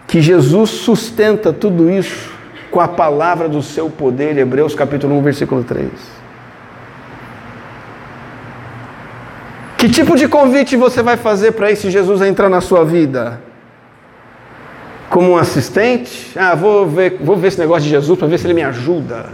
Que 0.06 0.22
Jesus 0.22 0.70
sustenta 0.70 1.54
tudo 1.54 1.90
isso 1.90 2.32
com 2.70 2.80
a 2.80 2.88
palavra 2.88 3.50
do 3.50 3.64
seu 3.64 3.90
poder, 3.90 4.38
Hebreus 4.38 4.76
capítulo 4.76 5.18
1, 5.18 5.22
versículo 5.24 5.64
3. 5.64 6.19
Que 9.80 9.88
tipo 9.88 10.18
de 10.18 10.28
convite 10.28 10.76
você 10.76 11.02
vai 11.02 11.16
fazer 11.16 11.54
para 11.54 11.72
esse 11.72 11.90
Jesus 11.90 12.22
entrar 12.22 12.50
na 12.50 12.60
sua 12.60 12.84
vida? 12.84 13.40
Como 15.10 15.32
um 15.32 15.38
assistente? 15.38 16.38
Ah, 16.38 16.54
vou 16.54 16.86
ver, 16.86 17.18
vou 17.22 17.38
ver 17.38 17.48
esse 17.48 17.60
negócio 17.60 17.84
de 17.84 17.90
Jesus 17.90 18.20
para 18.20 18.28
ver 18.28 18.38
se 18.40 18.46
ele 18.46 18.56
me 18.56 18.62
ajuda. 18.62 19.28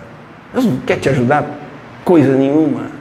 Deus 0.53 0.65
não 0.65 0.77
quer 0.85 0.97
te 0.97 1.09
ajudar 1.09 1.49
coisa 2.03 2.31
nenhuma. 2.35 2.91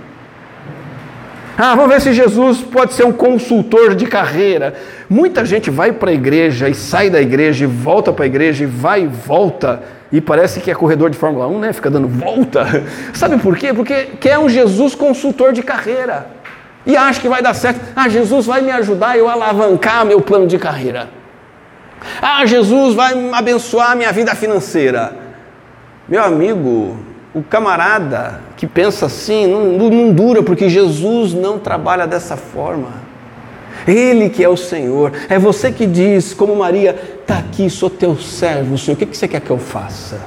Ah, 1.59 1.75
vamos 1.75 1.93
ver 1.93 2.01
se 2.01 2.15
Jesus 2.15 2.63
pode 2.63 2.95
ser 2.95 3.05
um 3.05 3.13
consultor 3.13 3.95
de 3.95 4.07
carreira. 4.07 4.73
Muita 5.07 5.45
gente 5.45 5.69
vai 5.69 5.93
para 5.93 6.13
a 6.13 6.15
igreja 6.15 6.71
e 6.71 6.75
sai 6.75 7.11
da 7.11 7.21
igreja 7.21 7.65
e 7.65 7.67
volta 7.67 8.11
para 8.11 8.25
a 8.25 8.27
igreja 8.27 8.65
e 8.65 8.67
vai 8.67 9.03
e 9.03 9.07
volta 9.07 9.83
e 10.11 10.19
parece 10.19 10.61
que 10.61 10.71
é 10.71 10.75
corredor 10.75 11.11
de 11.11 11.19
Fórmula 11.19 11.47
1, 11.47 11.59
né? 11.59 11.73
Fica 11.75 11.91
dando 11.91 12.09
volta. 12.09 12.83
Sabe 13.13 13.37
por 13.37 13.55
quê? 13.55 13.75
Porque 13.75 14.13
quer 14.19 14.39
um 14.39 14.49
Jesus 14.49 14.95
consultor 14.95 15.53
de 15.53 15.63
carreira 15.63 16.34
e 16.87 16.97
acha 16.97 17.21
que 17.21 17.29
vai 17.29 17.43
dar 17.43 17.55
certo. 17.55 17.81
Ah, 17.97 18.09
Jesus 18.09 18.47
vai 18.47 18.61
me 18.61 18.71
ajudar 18.71 19.11
a 19.11 19.19
eu 19.19 19.29
alavancar 19.29 20.05
meu 20.05 20.21
plano 20.21 20.47
de 20.47 20.59
carreira. 20.59 21.09
Ah, 22.21 22.45
Jesus 22.45 22.95
vai 22.95 23.31
abençoar 23.33 23.97
minha 23.97 24.13
vida 24.13 24.35
financeira. 24.35 25.17
Meu 26.09 26.23
amigo, 26.23 26.97
o 27.35 27.43
camarada 27.43 28.41
que 28.57 28.67
pensa 28.67 29.07
assim 29.07 29.47
não, 29.47 29.91
não 29.91 30.13
dura, 30.13 30.43
porque 30.43 30.69
Jesus 30.69 31.33
não 31.33 31.59
trabalha 31.59 32.07
dessa 32.07 32.37
forma. 32.37 33.05
Ele 33.87 34.31
que 34.31 34.43
é 34.43 34.49
o 34.49 34.57
Senhor, 34.57 35.13
é 35.29 35.39
você 35.39 35.73
que 35.73 35.87
diz, 35.87 36.33
como 36.33 36.55
Maria, 36.55 36.95
está 37.21 37.39
aqui, 37.39 37.69
sou 37.69 37.91
teu 37.91 38.17
servo, 38.17 38.79
Senhor, 38.79 38.95
o 38.95 39.07
que 39.07 39.17
você 39.17 39.27
quer 39.27 39.41
que 39.41 39.51
eu 39.51 39.59
faça? 39.59 40.21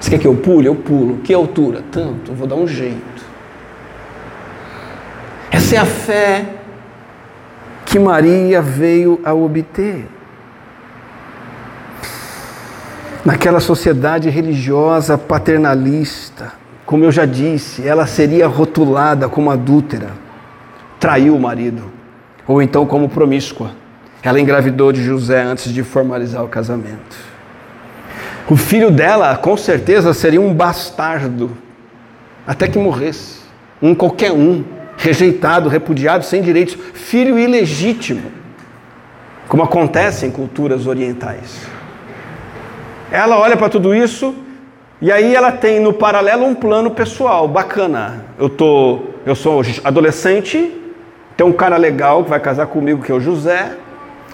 Você 0.00 0.10
quer 0.10 0.18
que 0.18 0.26
eu 0.26 0.34
pule? 0.34 0.68
Eu 0.68 0.74
pulo. 0.74 1.18
Que 1.18 1.32
altura? 1.32 1.82
Tanto, 1.90 2.30
eu 2.30 2.34
vou 2.34 2.46
dar 2.46 2.56
um 2.56 2.66
jeito. 2.66 3.13
Essa 5.54 5.76
é 5.76 5.78
a 5.78 5.86
fé 5.86 6.46
que 7.86 7.96
Maria 7.96 8.60
veio 8.60 9.20
a 9.24 9.32
obter. 9.32 10.04
Naquela 13.24 13.60
sociedade 13.60 14.28
religiosa 14.28 15.16
paternalista, 15.16 16.54
como 16.84 17.04
eu 17.04 17.12
já 17.12 17.24
disse, 17.24 17.86
ela 17.86 18.04
seria 18.04 18.48
rotulada 18.48 19.28
como 19.28 19.48
adúltera, 19.48 20.10
traiu 20.98 21.36
o 21.36 21.40
marido, 21.40 21.84
ou 22.48 22.60
então 22.60 22.84
como 22.84 23.08
promíscua. 23.08 23.70
Ela 24.24 24.40
engravidou 24.40 24.90
de 24.90 25.04
José 25.04 25.40
antes 25.40 25.72
de 25.72 25.84
formalizar 25.84 26.42
o 26.42 26.48
casamento. 26.48 27.16
O 28.50 28.56
filho 28.56 28.90
dela, 28.90 29.36
com 29.36 29.56
certeza, 29.56 30.12
seria 30.12 30.40
um 30.40 30.52
bastardo, 30.52 31.52
até 32.44 32.66
que 32.66 32.76
morresse, 32.76 33.38
um 33.80 33.94
qualquer 33.94 34.32
um 34.32 34.64
rejeitado, 35.04 35.68
repudiado, 35.68 36.24
sem 36.24 36.40
direitos, 36.40 36.78
filho 36.94 37.38
ilegítimo, 37.38 38.32
como 39.46 39.62
acontece 39.62 40.24
em 40.24 40.30
culturas 40.30 40.86
orientais. 40.86 41.60
Ela 43.12 43.38
olha 43.38 43.54
para 43.54 43.68
tudo 43.68 43.94
isso 43.94 44.34
e 45.02 45.12
aí 45.12 45.34
ela 45.34 45.52
tem 45.52 45.78
no 45.78 45.92
paralelo 45.92 46.46
um 46.46 46.54
plano 46.54 46.90
pessoal 46.90 47.46
bacana. 47.46 48.24
Eu 48.38 48.48
tô, 48.48 49.02
eu 49.26 49.34
sou 49.34 49.60
adolescente, 49.84 50.74
tem 51.36 51.46
um 51.46 51.52
cara 51.52 51.76
legal 51.76 52.24
que 52.24 52.30
vai 52.30 52.40
casar 52.40 52.66
comigo 52.66 53.02
que 53.02 53.12
é 53.12 53.14
o 53.14 53.20
José. 53.20 53.76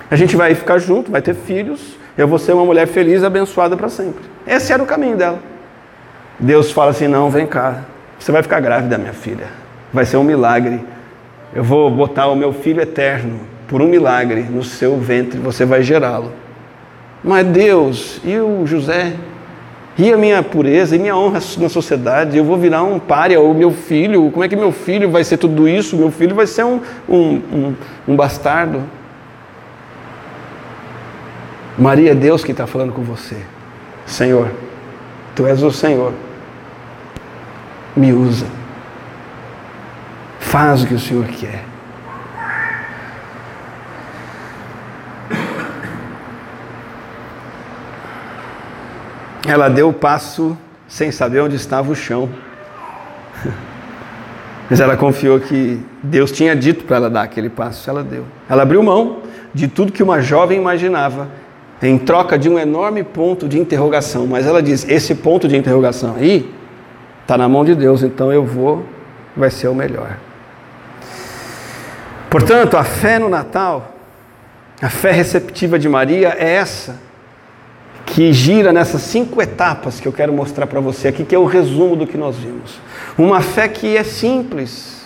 A 0.09 0.15
gente 0.15 0.37
vai 0.37 0.55
ficar 0.55 0.79
junto, 0.79 1.11
vai 1.11 1.21
ter 1.21 1.35
filhos. 1.35 1.99
Eu 2.17 2.29
vou 2.29 2.39
ser 2.39 2.53
uma 2.53 2.65
mulher 2.65 2.87
feliz, 2.87 3.25
abençoada 3.25 3.77
para 3.77 3.89
sempre. 3.89 4.23
Esse 4.47 4.73
era 4.73 4.81
o 4.81 4.87
caminho 4.87 5.17
dela. 5.17 5.41
Deus 6.39 6.71
fala 6.71 6.93
assim: 6.93 7.09
"Não, 7.09 7.29
vem 7.29 7.47
cá. 7.47 7.85
Você 8.19 8.31
vai 8.31 8.43
ficar 8.43 8.61
grávida, 8.61 8.97
minha 8.99 9.13
filha. 9.13 9.60
Vai 9.93 10.05
ser 10.05 10.17
um 10.17 10.25
milagre. 10.25 10.81
Eu 11.55 11.65
vou 11.65 11.91
botar 11.91 12.29
o 12.29 12.37
meu 12.37 12.53
filho 12.53 12.81
eterno 12.81 13.41
por 13.67 13.81
um 13.81 13.87
milagre 13.87 14.43
no 14.43 14.63
seu 14.63 14.97
ventre, 14.99 15.39
você 15.39 15.65
vai 15.65 15.83
gerá-lo." 15.83 16.33
Mas 17.23 17.47
Deus, 17.47 18.21
e 18.25 18.37
o 18.39 18.67
José? 18.67 19.15
E 19.99 20.13
a 20.13 20.17
minha 20.17 20.43
pureza, 20.43 20.97
e 20.97 20.99
minha 20.99 21.17
honra 21.17 21.41
na 21.59 21.69
sociedade, 21.69 22.39
eu 22.39 22.45
vou 22.45 22.57
virar 22.57 22.83
um 22.83 22.99
párea, 22.99 23.39
ou 23.39 23.53
meu 23.53 23.71
filho, 23.71 24.31
como 24.31 24.43
é 24.43 24.49
que 24.49 24.57
meu 24.57 24.73
filho 24.73 25.11
vai 25.11 25.23
ser 25.23 25.37
tudo 25.37 25.69
isso? 25.69 25.97
Meu 25.97 26.11
filho 26.11 26.35
vai 26.35 26.47
ser 26.47 26.65
um, 26.65 26.81
um, 27.09 27.35
um, 27.53 27.75
um 28.09 28.17
bastardo. 28.17 28.83
Maria, 31.77 32.13
é 32.13 32.15
Deus 32.15 32.43
que 32.43 32.53
está 32.53 32.67
falando 32.67 32.93
com 32.93 33.03
você. 33.03 33.37
Senhor, 34.07 34.51
Tu 35.35 35.47
és 35.47 35.63
o 35.63 35.71
Senhor. 35.71 36.13
Me 37.97 38.13
usa. 38.13 38.47
Faz 40.51 40.83
o 40.83 40.87
que 40.89 40.95
o 40.95 40.99
Senhor 40.99 41.27
quer. 41.27 41.63
Ela 49.47 49.69
deu 49.69 49.91
o 49.91 49.93
passo 49.93 50.59
sem 50.89 51.13
saber 51.13 51.39
onde 51.39 51.55
estava 51.55 51.93
o 51.93 51.95
chão. 51.95 52.29
Mas 54.69 54.81
ela 54.81 54.97
confiou 54.97 55.39
que 55.39 55.81
Deus 56.03 56.33
tinha 56.33 56.57
dito 56.57 56.83
para 56.83 56.97
ela 56.97 57.09
dar 57.09 57.23
aquele 57.23 57.49
passo, 57.49 57.89
ela 57.89 58.03
deu. 58.03 58.25
Ela 58.49 58.63
abriu 58.63 58.83
mão 58.83 59.19
de 59.55 59.69
tudo 59.69 59.93
que 59.93 60.03
uma 60.03 60.21
jovem 60.21 60.59
imaginava, 60.59 61.29
em 61.81 61.97
troca 61.97 62.37
de 62.37 62.49
um 62.49 62.59
enorme 62.59 63.05
ponto 63.05 63.47
de 63.47 63.57
interrogação. 63.57 64.27
Mas 64.27 64.49
ela 64.49 64.61
diz: 64.61 64.85
esse 64.89 65.15
ponto 65.15 65.47
de 65.47 65.57
interrogação 65.57 66.17
aí 66.19 66.53
está 67.23 67.39
na 67.39 67.49
mão 67.49 67.65
de 67.65 67.77
Deus, 67.77 68.03
então 68.03 68.33
eu 68.33 68.45
vou, 68.45 68.85
vai 69.37 69.49
ser 69.49 69.69
o 69.69 69.75
melhor. 69.77 70.17
Portanto, 72.31 72.77
a 72.77 72.85
fé 72.85 73.19
no 73.19 73.29
Natal, 73.29 73.97
a 74.81 74.89
fé 74.89 75.11
receptiva 75.11 75.77
de 75.81 75.89
Maria 75.89 76.37
é 76.39 76.55
essa 76.55 76.97
que 78.07 78.33
gira 78.33 78.73
nessas 78.73 79.03
cinco 79.03 79.43
etapas 79.43 79.99
que 79.99 80.07
eu 80.07 80.13
quero 80.13 80.33
mostrar 80.33 80.69
para 80.69 80.79
você 80.79 81.09
aqui, 81.09 81.25
que 81.25 81.35
é 81.35 81.39
o 81.39 81.45
resumo 81.45 81.97
do 81.97 82.07
que 82.07 82.17
nós 82.17 82.37
vimos. 82.37 82.79
Uma 83.19 83.41
fé 83.41 83.67
que 83.67 83.97
é 83.97 84.05
simples, 84.05 85.03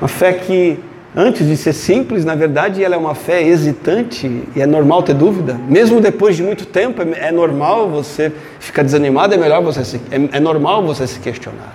uma 0.00 0.06
fé 0.06 0.32
que, 0.34 0.78
antes 1.16 1.46
de 1.48 1.56
ser 1.56 1.72
simples, 1.72 2.24
na 2.24 2.36
verdade, 2.36 2.82
ela 2.82 2.94
é 2.94 2.98
uma 2.98 3.16
fé 3.16 3.42
hesitante 3.42 4.44
e 4.54 4.60
é 4.60 4.66
normal 4.66 5.02
ter 5.02 5.14
dúvida. 5.14 5.54
Mesmo 5.68 6.00
depois 6.00 6.36
de 6.36 6.44
muito 6.44 6.64
tempo, 6.64 7.02
é, 7.02 7.28
é 7.28 7.32
normal 7.32 7.88
você 7.90 8.32
ficar 8.60 8.82
desanimado, 8.82 9.34
é, 9.34 9.36
melhor 9.36 9.62
você 9.62 9.84
se, 9.84 10.00
é, 10.12 10.36
é 10.36 10.40
normal 10.40 10.84
você 10.84 11.08
se 11.08 11.18
questionar. 11.18 11.74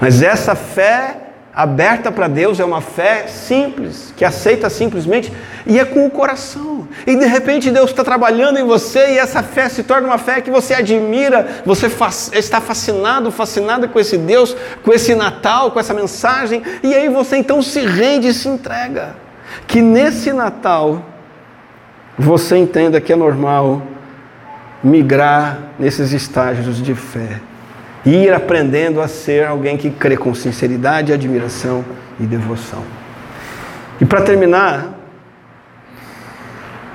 Mas 0.00 0.22
essa 0.22 0.54
fé 0.54 1.21
aberta 1.54 2.10
para 2.10 2.28
Deus 2.28 2.58
é 2.58 2.64
uma 2.64 2.80
fé 2.80 3.26
simples, 3.26 4.12
que 4.16 4.24
aceita 4.24 4.70
simplesmente 4.70 5.30
e 5.66 5.78
é 5.78 5.84
com 5.84 6.06
o 6.06 6.10
coração. 6.10 6.88
E 7.06 7.14
de 7.14 7.26
repente 7.26 7.70
Deus 7.70 7.90
está 7.90 8.02
trabalhando 8.02 8.58
em 8.58 8.64
você 8.64 9.12
e 9.12 9.18
essa 9.18 9.42
fé 9.42 9.68
se 9.68 9.82
torna 9.82 10.06
uma 10.06 10.18
fé 10.18 10.40
que 10.40 10.50
você 10.50 10.74
admira, 10.74 11.62
você 11.64 11.90
está 12.32 12.60
fascinado, 12.60 13.30
fascinada 13.30 13.86
com 13.86 14.00
esse 14.00 14.16
Deus, 14.16 14.56
com 14.82 14.92
esse 14.92 15.14
Natal, 15.14 15.70
com 15.70 15.78
essa 15.78 15.92
mensagem, 15.92 16.62
e 16.82 16.94
aí 16.94 17.08
você 17.08 17.36
então 17.36 17.60
se 17.60 17.80
rende 17.80 18.28
e 18.28 18.34
se 18.34 18.48
entrega. 18.48 19.14
Que 19.66 19.82
nesse 19.82 20.32
Natal 20.32 21.04
você 22.18 22.56
entenda 22.56 23.00
que 23.00 23.12
é 23.12 23.16
normal 23.16 23.82
migrar 24.82 25.58
nesses 25.78 26.12
estágios 26.12 26.82
de 26.82 26.94
fé 26.94 27.40
ir 28.04 28.32
aprendendo 28.32 29.00
a 29.00 29.08
ser 29.08 29.46
alguém 29.46 29.76
que 29.76 29.90
crê 29.90 30.16
com 30.16 30.34
sinceridade, 30.34 31.12
admiração 31.12 31.84
e 32.18 32.24
devoção. 32.24 32.82
E 34.00 34.04
para 34.04 34.22
terminar, 34.22 34.98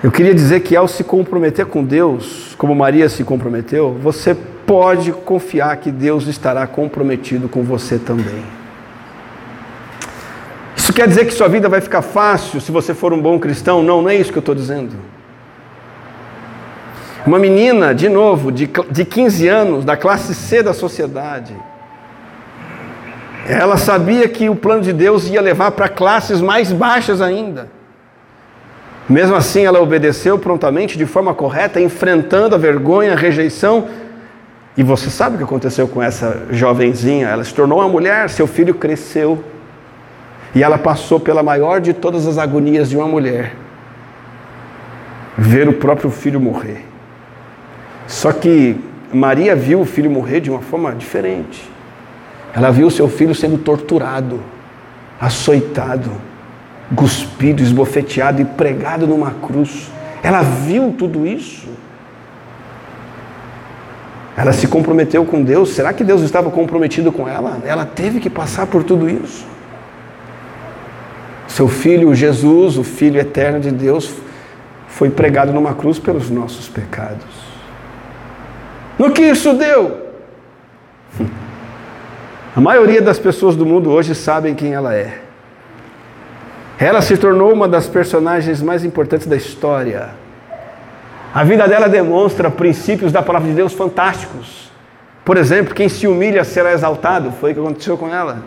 eu 0.04 0.12
queria 0.12 0.34
dizer 0.34 0.60
que 0.60 0.76
ao 0.76 0.88
se 0.88 1.04
comprometer 1.04 1.66
com 1.66 1.84
Deus, 1.84 2.54
como 2.58 2.76
Maria 2.76 3.10
se 3.10 3.24
comprometeu, 3.24 3.98
você 4.02 4.36
pode 4.36 5.12
confiar 5.12 5.78
que 5.78 5.90
Deus 5.90 6.28
estará 6.28 6.68
comprometido 6.68 7.48
com 7.48 7.64
você 7.64 7.98
também. 7.98 8.44
Isso 10.76 10.92
quer 10.92 11.08
dizer 11.08 11.26
que 11.26 11.32
sua 11.32 11.48
vida 11.48 11.70
vai 11.70 11.82
ficar 11.82 12.02
fácil 12.02 12.60
se 12.60 12.72
você 12.72 12.94
for 12.94 13.14
um 13.14 13.22
bom 13.22 13.40
cristão? 13.40 13.82
Não, 13.82 14.02
não 14.02 14.10
é 14.10 14.16
isso 14.16 14.32
que 14.32 14.38
eu 14.38 14.42
estou 14.42 14.54
dizendo. 14.54 14.96
Uma 17.28 17.38
menina, 17.38 17.94
de 17.94 18.08
novo, 18.08 18.54
de, 18.54 18.70
de 18.90 19.04
15 19.04 19.50
anos, 19.50 19.84
da 19.84 19.98
classe 19.98 20.34
C 20.34 20.64
da 20.64 20.74
sociedade. 20.74 21.54
Ela 23.46 23.76
sabia 23.76 24.30
que 24.30 24.48
o 24.48 24.56
plano 24.56 24.82
de 24.82 24.94
Deus 24.94 25.28
ia 25.28 25.42
levar 25.42 25.72
para 25.72 25.90
classes 25.90 26.40
mais 26.40 26.72
baixas 26.72 27.22
ainda. 27.22 27.68
Mesmo 29.10 29.36
assim, 29.36 29.66
ela 29.66 29.82
obedeceu 29.82 30.40
prontamente, 30.40 30.98
de 30.98 31.06
forma 31.06 31.34
correta, 31.34 31.82
enfrentando 31.82 32.56
a 32.56 32.58
vergonha, 32.58 33.12
a 33.12 33.18
rejeição. 33.18 33.90
E 34.78 34.82
você 34.82 35.10
sabe 35.10 35.36
o 35.36 35.38
que 35.38 35.44
aconteceu 35.44 35.86
com 35.86 36.02
essa 36.02 36.48
jovenzinha? 36.52 37.28
Ela 37.28 37.44
se 37.44 37.54
tornou 37.54 37.80
uma 37.80 37.90
mulher, 37.90 38.30
seu 38.30 38.48
filho 38.48 38.74
cresceu. 38.74 39.44
E 40.56 40.64
ela 40.64 40.78
passou 40.78 41.20
pela 41.20 41.44
maior 41.44 41.82
de 41.82 41.92
todas 41.94 42.26
as 42.26 42.38
agonias 42.38 42.90
de 42.90 42.96
uma 42.96 43.08
mulher: 43.08 43.54
ver 45.38 45.68
o 45.68 45.74
próprio 45.74 46.10
filho 46.10 46.40
morrer. 46.40 46.86
Só 48.08 48.32
que 48.32 48.78
Maria 49.14 49.56
viu 49.56 49.82
o 49.82 49.86
filho 49.86 50.10
morrer 50.10 50.40
de 50.40 50.50
uma 50.50 50.62
forma 50.62 50.96
diferente. 50.96 51.70
Ela 52.54 52.72
viu 52.72 52.90
seu 52.90 53.08
filho 53.08 53.36
sendo 53.36 53.58
torturado, 53.58 54.42
açoitado, 55.20 56.10
cuspido, 56.96 57.62
esbofeteado 57.62 58.42
e 58.42 58.46
pregado 58.46 59.06
numa 59.06 59.32
cruz. 59.32 59.92
Ela 60.24 60.42
viu 60.42 60.96
tudo 60.98 61.28
isso. 61.28 61.68
Ela 64.36 64.54
se 64.54 64.68
comprometeu 64.68 65.26
com 65.26 65.44
Deus. 65.44 65.70
Será 65.70 65.92
que 65.92 66.04
Deus 66.04 66.22
estava 66.22 66.50
comprometido 66.50 67.12
com 67.12 67.28
ela? 67.28 67.60
Ela 67.66 67.86
teve 67.86 68.20
que 68.20 68.30
passar 68.30 68.68
por 68.68 68.84
tudo 68.84 69.10
isso. 69.10 69.46
Seu 71.48 71.68
filho, 71.68 72.14
Jesus, 72.14 72.78
o 72.78 72.84
Filho 72.84 73.20
eterno 73.20 73.60
de 73.60 73.72
Deus, 73.72 74.14
foi 74.88 75.10
pregado 75.10 75.52
numa 75.52 75.74
cruz 75.74 75.98
pelos 75.98 76.30
nossos 76.30 76.70
pecados. 76.70 77.57
No 78.98 79.12
que 79.12 79.22
isso 79.22 79.54
deu? 79.54 80.08
A 82.56 82.60
maioria 82.60 83.02
das 83.02 83.20
pessoas 83.20 83.56
do 83.56 83.66
mundo 83.66 83.92
hoje 83.92 84.16
sabem 84.16 84.56
quem 84.56 84.74
ela 84.74 84.96
é. 84.96 85.20
Ela 86.80 87.02
se 87.02 87.18
tornou 87.18 87.54
uma 87.54 87.68
das 87.68 87.88
personagens 87.88 88.62
mais 88.62 88.84
importantes 88.84 89.28
da 89.28 89.36
história. 89.36 90.10
A 91.34 91.44
vida 91.44 91.68
dela 91.68 91.88
demonstra 91.88 92.50
princípios 92.50 93.12
da 93.12 93.22
palavra 93.22 93.50
de 93.50 93.56
Deus 93.56 93.74
fantásticos. 93.74 94.72
Por 95.24 95.38
exemplo, 95.38 95.76
quem 95.76 95.90
se 95.90 96.08
humilha 96.08 96.44
será 96.44 96.72
exaltado, 96.72 97.32
foi 97.32 97.52
o 97.52 97.54
que 97.54 97.60
aconteceu 97.60 97.98
com 97.98 98.14
ela. 98.14 98.44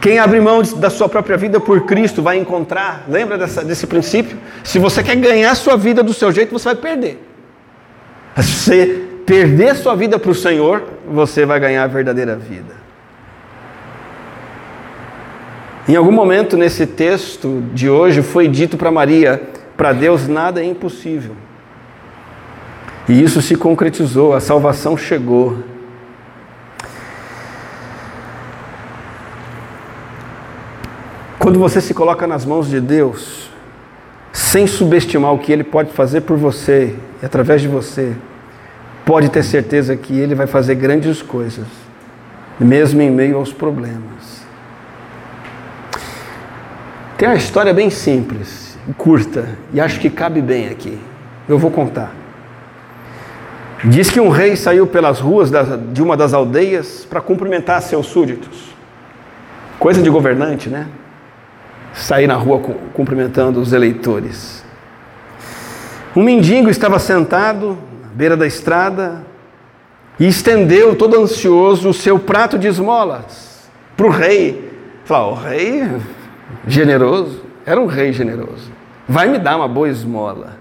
Quem 0.00 0.20
abre 0.20 0.40
mão 0.40 0.62
da 0.62 0.90
sua 0.90 1.08
própria 1.08 1.36
vida 1.36 1.58
por 1.58 1.86
Cristo 1.86 2.22
vai 2.22 2.36
encontrar. 2.36 3.04
Lembra 3.08 3.36
dessa, 3.36 3.64
desse 3.64 3.88
princípio? 3.88 4.38
Se 4.62 4.78
você 4.78 5.02
quer 5.02 5.16
ganhar 5.16 5.52
sua 5.56 5.76
vida 5.76 6.02
do 6.02 6.14
seu 6.14 6.30
jeito, 6.30 6.52
você 6.52 6.66
vai 6.66 6.76
perder. 6.76 7.35
Se 8.36 8.42
você 8.42 9.06
perder 9.24 9.74
sua 9.74 9.96
vida 9.96 10.18
para 10.18 10.30
o 10.30 10.34
Senhor, 10.34 10.84
você 11.08 11.44
vai 11.46 11.58
ganhar 11.58 11.84
a 11.84 11.86
verdadeira 11.86 12.36
vida. 12.36 12.74
Em 15.88 15.94
algum 15.94 16.12
momento 16.12 16.56
nesse 16.56 16.86
texto 16.86 17.62
de 17.72 17.88
hoje 17.88 18.22
foi 18.22 18.48
dito 18.48 18.76
para 18.76 18.90
Maria: 18.90 19.40
para 19.76 19.92
Deus 19.92 20.28
nada 20.28 20.60
é 20.60 20.64
impossível. 20.64 21.34
E 23.08 23.22
isso 23.22 23.40
se 23.40 23.54
concretizou, 23.54 24.34
a 24.34 24.40
salvação 24.40 24.96
chegou. 24.96 25.58
Quando 31.38 31.60
você 31.60 31.80
se 31.80 31.94
coloca 31.94 32.26
nas 32.26 32.44
mãos 32.44 32.68
de 32.68 32.80
Deus, 32.80 33.45
sem 34.36 34.66
subestimar 34.66 35.32
o 35.32 35.38
que 35.38 35.50
Ele 35.50 35.64
pode 35.64 35.90
fazer 35.92 36.20
por 36.20 36.36
você 36.36 36.94
e 37.22 37.24
através 37.24 37.62
de 37.62 37.68
você, 37.68 38.14
pode 39.02 39.30
ter 39.30 39.42
certeza 39.42 39.96
que 39.96 40.12
Ele 40.12 40.34
vai 40.34 40.46
fazer 40.46 40.74
grandes 40.74 41.22
coisas. 41.22 41.66
mesmo 42.60 43.00
em 43.00 43.10
meio 43.10 43.38
aos 43.38 43.50
problemas. 43.50 44.44
Tem 47.16 47.28
uma 47.28 47.34
história 47.36 47.72
bem 47.72 47.88
simples, 47.88 48.78
curta, 48.98 49.48
e 49.72 49.80
acho 49.80 49.98
que 49.98 50.10
cabe 50.10 50.42
bem 50.42 50.68
aqui. 50.68 50.98
Eu 51.48 51.58
vou 51.58 51.70
contar. 51.70 52.12
Diz 53.84 54.10
que 54.10 54.20
um 54.20 54.28
rei 54.28 54.54
saiu 54.54 54.86
pelas 54.86 55.18
ruas 55.18 55.50
de 55.92 56.02
uma 56.02 56.14
das 56.14 56.34
aldeias 56.34 57.06
para 57.08 57.22
cumprimentar 57.22 57.80
seus 57.80 58.06
súditos. 58.06 58.74
Coisa 59.78 60.02
de 60.02 60.10
governante, 60.10 60.68
né? 60.68 60.86
Sair 61.96 62.26
na 62.26 62.36
rua 62.36 62.60
cumprimentando 62.92 63.60
os 63.60 63.72
eleitores. 63.72 64.64
Um 66.14 66.22
mendigo 66.22 66.70
estava 66.70 66.98
sentado 66.98 67.76
à 68.04 68.14
beira 68.14 68.36
da 68.36 68.46
estrada 68.46 69.24
e 70.20 70.26
estendeu, 70.26 70.94
todo 70.94 71.20
ansioso, 71.20 71.88
o 71.88 71.94
seu 71.94 72.18
prato 72.18 72.58
de 72.58 72.68
esmolas 72.68 73.68
para 73.96 74.06
o 74.06 74.10
rei. 74.10 74.72
Falou: 75.04 75.32
o 75.32 75.34
rei 75.34 75.88
generoso, 76.66 77.42
era 77.64 77.80
um 77.80 77.86
rei 77.86 78.12
generoso, 78.12 78.70
vai 79.08 79.28
me 79.28 79.38
dar 79.38 79.56
uma 79.56 79.68
boa 79.68 79.88
esmola. 79.88 80.56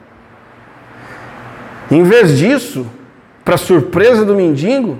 Em 1.91 2.03
vez 2.03 2.37
disso, 2.37 2.87
para 3.43 3.57
surpresa 3.57 4.25
do 4.25 4.35
mendigo, 4.35 4.97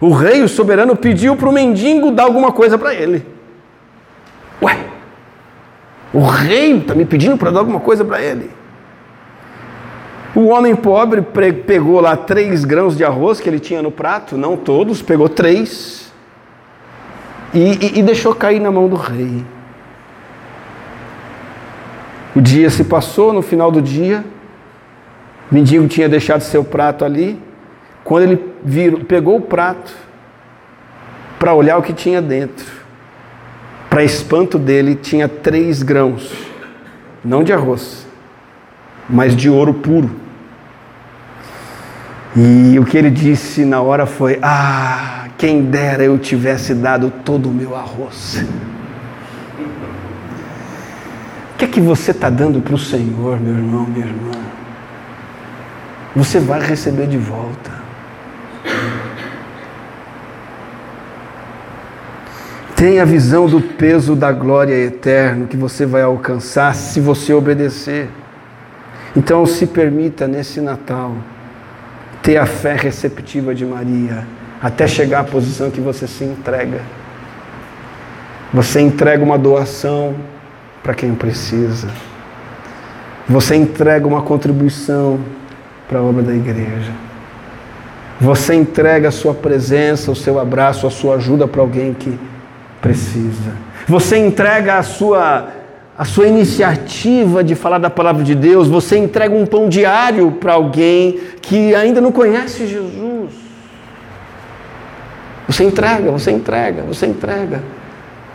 o 0.00 0.10
rei, 0.10 0.42
o 0.42 0.48
soberano, 0.48 0.96
pediu 0.96 1.36
para 1.36 1.48
o 1.48 1.52
mendigo 1.52 2.10
dar 2.10 2.24
alguma 2.24 2.52
coisa 2.52 2.76
para 2.76 2.94
ele. 2.94 3.24
Ué, 4.60 4.85
o 6.16 6.20
rei 6.20 6.78
está 6.78 6.94
me 6.94 7.04
pedindo 7.04 7.36
para 7.36 7.50
dar 7.50 7.58
alguma 7.58 7.78
coisa 7.78 8.02
para 8.02 8.22
ele. 8.22 8.50
O 10.34 10.46
homem 10.46 10.74
pobre 10.74 11.20
pegou 11.20 12.00
lá 12.00 12.16
três 12.16 12.64
grãos 12.64 12.96
de 12.96 13.04
arroz 13.04 13.38
que 13.38 13.46
ele 13.46 13.60
tinha 13.60 13.82
no 13.82 13.90
prato, 13.90 14.34
não 14.34 14.56
todos, 14.56 15.02
pegou 15.02 15.28
três 15.28 16.10
e, 17.52 17.58
e, 17.58 17.98
e 17.98 18.02
deixou 18.02 18.34
cair 18.34 18.60
na 18.60 18.70
mão 18.70 18.88
do 18.88 18.96
rei. 18.96 19.44
O 22.34 22.40
dia 22.40 22.70
se 22.70 22.84
passou, 22.84 23.30
no 23.30 23.42
final 23.42 23.70
do 23.70 23.82
dia, 23.82 24.24
o 25.52 25.54
mendigo 25.54 25.86
tinha 25.86 26.08
deixado 26.08 26.40
seu 26.40 26.64
prato 26.64 27.04
ali. 27.04 27.38
Quando 28.02 28.22
ele 28.22 28.54
virou, 28.64 29.00
pegou 29.00 29.36
o 29.36 29.42
prato 29.42 29.94
para 31.38 31.52
olhar 31.52 31.76
o 31.76 31.82
que 31.82 31.92
tinha 31.92 32.22
dentro, 32.22 32.64
para 33.88 34.04
espanto 34.04 34.58
dele, 34.58 34.94
tinha 34.94 35.28
três 35.28 35.82
grãos, 35.82 36.32
não 37.24 37.42
de 37.42 37.52
arroz, 37.52 38.06
mas 39.08 39.34
de 39.34 39.48
ouro 39.48 39.74
puro. 39.74 40.10
E 42.36 42.78
o 42.78 42.84
que 42.84 42.98
ele 42.98 43.10
disse 43.10 43.64
na 43.64 43.80
hora 43.80 44.04
foi: 44.04 44.38
Ah, 44.42 45.28
quem 45.38 45.62
dera 45.62 46.04
eu 46.04 46.18
tivesse 46.18 46.74
dado 46.74 47.10
todo 47.24 47.48
o 47.48 47.52
meu 47.52 47.74
arroz. 47.74 48.44
O 51.54 51.58
que 51.58 51.64
é 51.64 51.68
que 51.68 51.80
você 51.80 52.10
está 52.10 52.28
dando 52.28 52.60
para 52.60 52.74
o 52.74 52.78
Senhor, 52.78 53.40
meu 53.40 53.54
irmão, 53.54 53.86
minha 53.86 54.04
irmã? 54.04 54.32
Você 56.14 56.38
vai 56.38 56.60
receber 56.60 57.06
de 57.06 57.16
volta. 57.16 57.85
Tenha 62.76 63.00
a 63.00 63.06
visão 63.06 63.46
do 63.46 63.58
peso 63.58 64.14
da 64.14 64.30
glória 64.30 64.74
eterna 64.74 65.46
que 65.46 65.56
você 65.56 65.86
vai 65.86 66.02
alcançar 66.02 66.74
se 66.74 67.00
você 67.00 67.32
obedecer. 67.32 68.10
Então 69.16 69.46
se 69.46 69.66
permita 69.66 70.28
nesse 70.28 70.60
Natal 70.60 71.14
ter 72.22 72.36
a 72.36 72.44
fé 72.44 72.74
receptiva 72.74 73.54
de 73.54 73.64
Maria, 73.64 74.26
até 74.60 74.86
chegar 74.86 75.20
à 75.20 75.24
posição 75.24 75.70
que 75.70 75.80
você 75.80 76.06
se 76.06 76.22
entrega. 76.22 76.82
Você 78.52 78.78
entrega 78.82 79.24
uma 79.24 79.38
doação 79.38 80.14
para 80.82 80.92
quem 80.92 81.14
precisa. 81.14 81.88
Você 83.26 83.56
entrega 83.56 84.06
uma 84.06 84.20
contribuição 84.20 85.18
para 85.88 86.00
a 86.00 86.02
obra 86.02 86.22
da 86.22 86.34
igreja. 86.34 86.92
Você 88.20 88.54
entrega 88.54 89.08
a 89.08 89.12
sua 89.12 89.32
presença, 89.32 90.12
o 90.12 90.16
seu 90.16 90.38
abraço, 90.38 90.86
a 90.86 90.90
sua 90.90 91.14
ajuda 91.14 91.48
para 91.48 91.62
alguém 91.62 91.94
que 91.94 92.18
precisa. 92.80 93.52
Você 93.86 94.16
entrega 94.16 94.78
a 94.78 94.82
sua 94.82 95.48
a 95.98 96.04
sua 96.04 96.26
iniciativa 96.26 97.42
de 97.42 97.54
falar 97.54 97.78
da 97.78 97.88
palavra 97.88 98.22
de 98.22 98.34
Deus, 98.34 98.68
você 98.68 98.98
entrega 98.98 99.34
um 99.34 99.46
pão 99.46 99.66
diário 99.66 100.32
para 100.32 100.52
alguém 100.52 101.18
que 101.40 101.74
ainda 101.74 102.02
não 102.02 102.12
conhece 102.12 102.66
Jesus. 102.66 103.32
Você 105.48 105.64
entrega, 105.64 106.10
você 106.10 106.30
entrega, 106.30 106.82
você 106.82 107.06
entrega. 107.06 107.62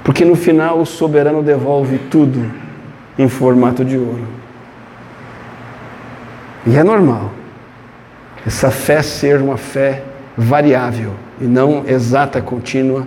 Porque 0.04 0.26
no 0.26 0.36
final 0.36 0.80
o 0.80 0.86
soberano 0.86 1.44
devolve 1.44 2.00
tudo 2.10 2.52
em 3.20 3.30
formato 3.30 3.86
de 3.86 3.96
ouro. 3.96 4.28
E 6.66 6.76
é 6.76 6.84
normal 6.84 7.32
essa 8.46 8.72
fé 8.72 9.04
ser 9.04 9.40
uma 9.40 9.58
fé 9.58 10.04
variável 10.36 11.14
e 11.40 11.44
não 11.44 11.84
exata, 11.88 12.42
contínua 12.42 13.06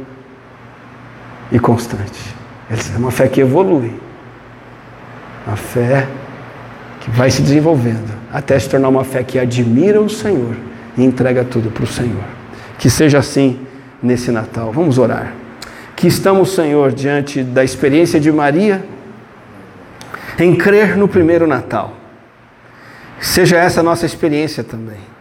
e 1.51 1.59
constante. 1.59 2.34
É 2.70 2.99
uma 2.99 3.11
fé 3.11 3.28
que 3.28 3.40
evolui. 3.40 3.92
Uma 5.47 5.57
fé 5.57 6.07
que 7.01 7.11
vai 7.11 7.30
se 7.30 7.42
desenvolvendo 7.42 8.12
até 8.32 8.59
se 8.59 8.68
tornar 8.68 8.88
uma 8.88 9.05
fé 9.05 9.22
que 9.22 9.38
admira 9.38 10.01
o 10.01 10.09
Senhor 10.09 10.57
e 10.97 11.05
entrega 11.05 11.45
tudo 11.45 11.70
para 11.70 11.84
o 11.84 11.86
Senhor. 11.86 12.24
Que 12.78 12.88
seja 12.88 13.18
assim 13.18 13.61
nesse 14.03 14.30
Natal. 14.30 14.72
Vamos 14.72 14.99
orar. 14.99 15.32
Que 15.95 16.09
estamos, 16.09 16.55
Senhor, 16.55 16.92
diante 16.92 17.42
da 17.42 17.62
experiência 17.62 18.18
de 18.18 18.32
Maria 18.32 18.84
em 20.38 20.57
crer 20.57 20.97
no 20.97 21.07
primeiro 21.07 21.47
Natal. 21.47 21.95
Seja 23.20 23.57
essa 23.57 23.80
a 23.80 23.82
nossa 23.82 24.05
experiência 24.05 24.64
também 24.64 25.13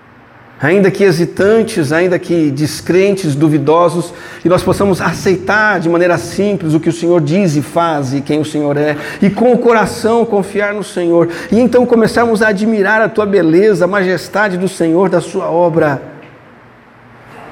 ainda 0.61 0.89
que 0.89 1.03
hesitantes, 1.03 1.91
ainda 1.91 2.17
que 2.17 2.49
descrentes, 2.49 3.35
duvidosos, 3.35 4.13
e 4.45 4.49
nós 4.49 4.63
possamos 4.63 5.01
aceitar 5.01 5.79
de 5.79 5.89
maneira 5.89 6.17
simples 6.17 6.73
o 6.73 6.79
que 6.79 6.89
o 6.89 6.93
Senhor 6.93 7.19
diz 7.19 7.55
e 7.55 7.61
faz 7.61 8.13
e 8.13 8.21
quem 8.21 8.39
o 8.39 8.45
Senhor 8.45 8.77
é, 8.77 8.95
e 9.21 9.29
com 9.29 9.51
o 9.51 9.57
coração 9.57 10.25
confiar 10.25 10.73
no 10.73 10.83
Senhor, 10.83 11.29
e 11.51 11.59
então 11.59 11.85
começarmos 11.85 12.41
a 12.41 12.47
admirar 12.49 13.01
a 13.01 13.09
tua 13.09 13.25
beleza, 13.25 13.85
a 13.85 13.87
majestade 13.87 14.57
do 14.57 14.67
Senhor, 14.67 15.09
da 15.09 15.19
sua 15.19 15.49
obra, 15.49 16.01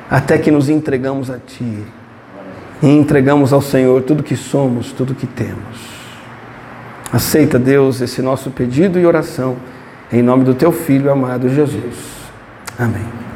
até 0.10 0.38
que 0.38 0.52
nos 0.52 0.70
entregamos 0.70 1.30
a 1.30 1.38
ti 1.38 1.84
e 2.82 2.88
entregamos 2.88 3.54
ao 3.54 3.62
Senhor 3.62 4.02
tudo 4.02 4.24
que 4.24 4.36
somos, 4.36 4.92
tudo 4.92 5.14
que 5.14 5.28
temos. 5.28 6.02
Aceita, 7.12 7.60
Deus, 7.60 8.02
esse 8.02 8.22
nosso 8.22 8.52
pedido 8.52 8.98
e 9.00 9.06
oração, 9.06 9.58
em 10.12 10.22
nome 10.22 10.44
do 10.44 10.54
teu 10.54 10.72
Filho 10.72 11.12
amado 11.12 11.50
Jesus. 11.50 12.21
Amém. 12.80 13.31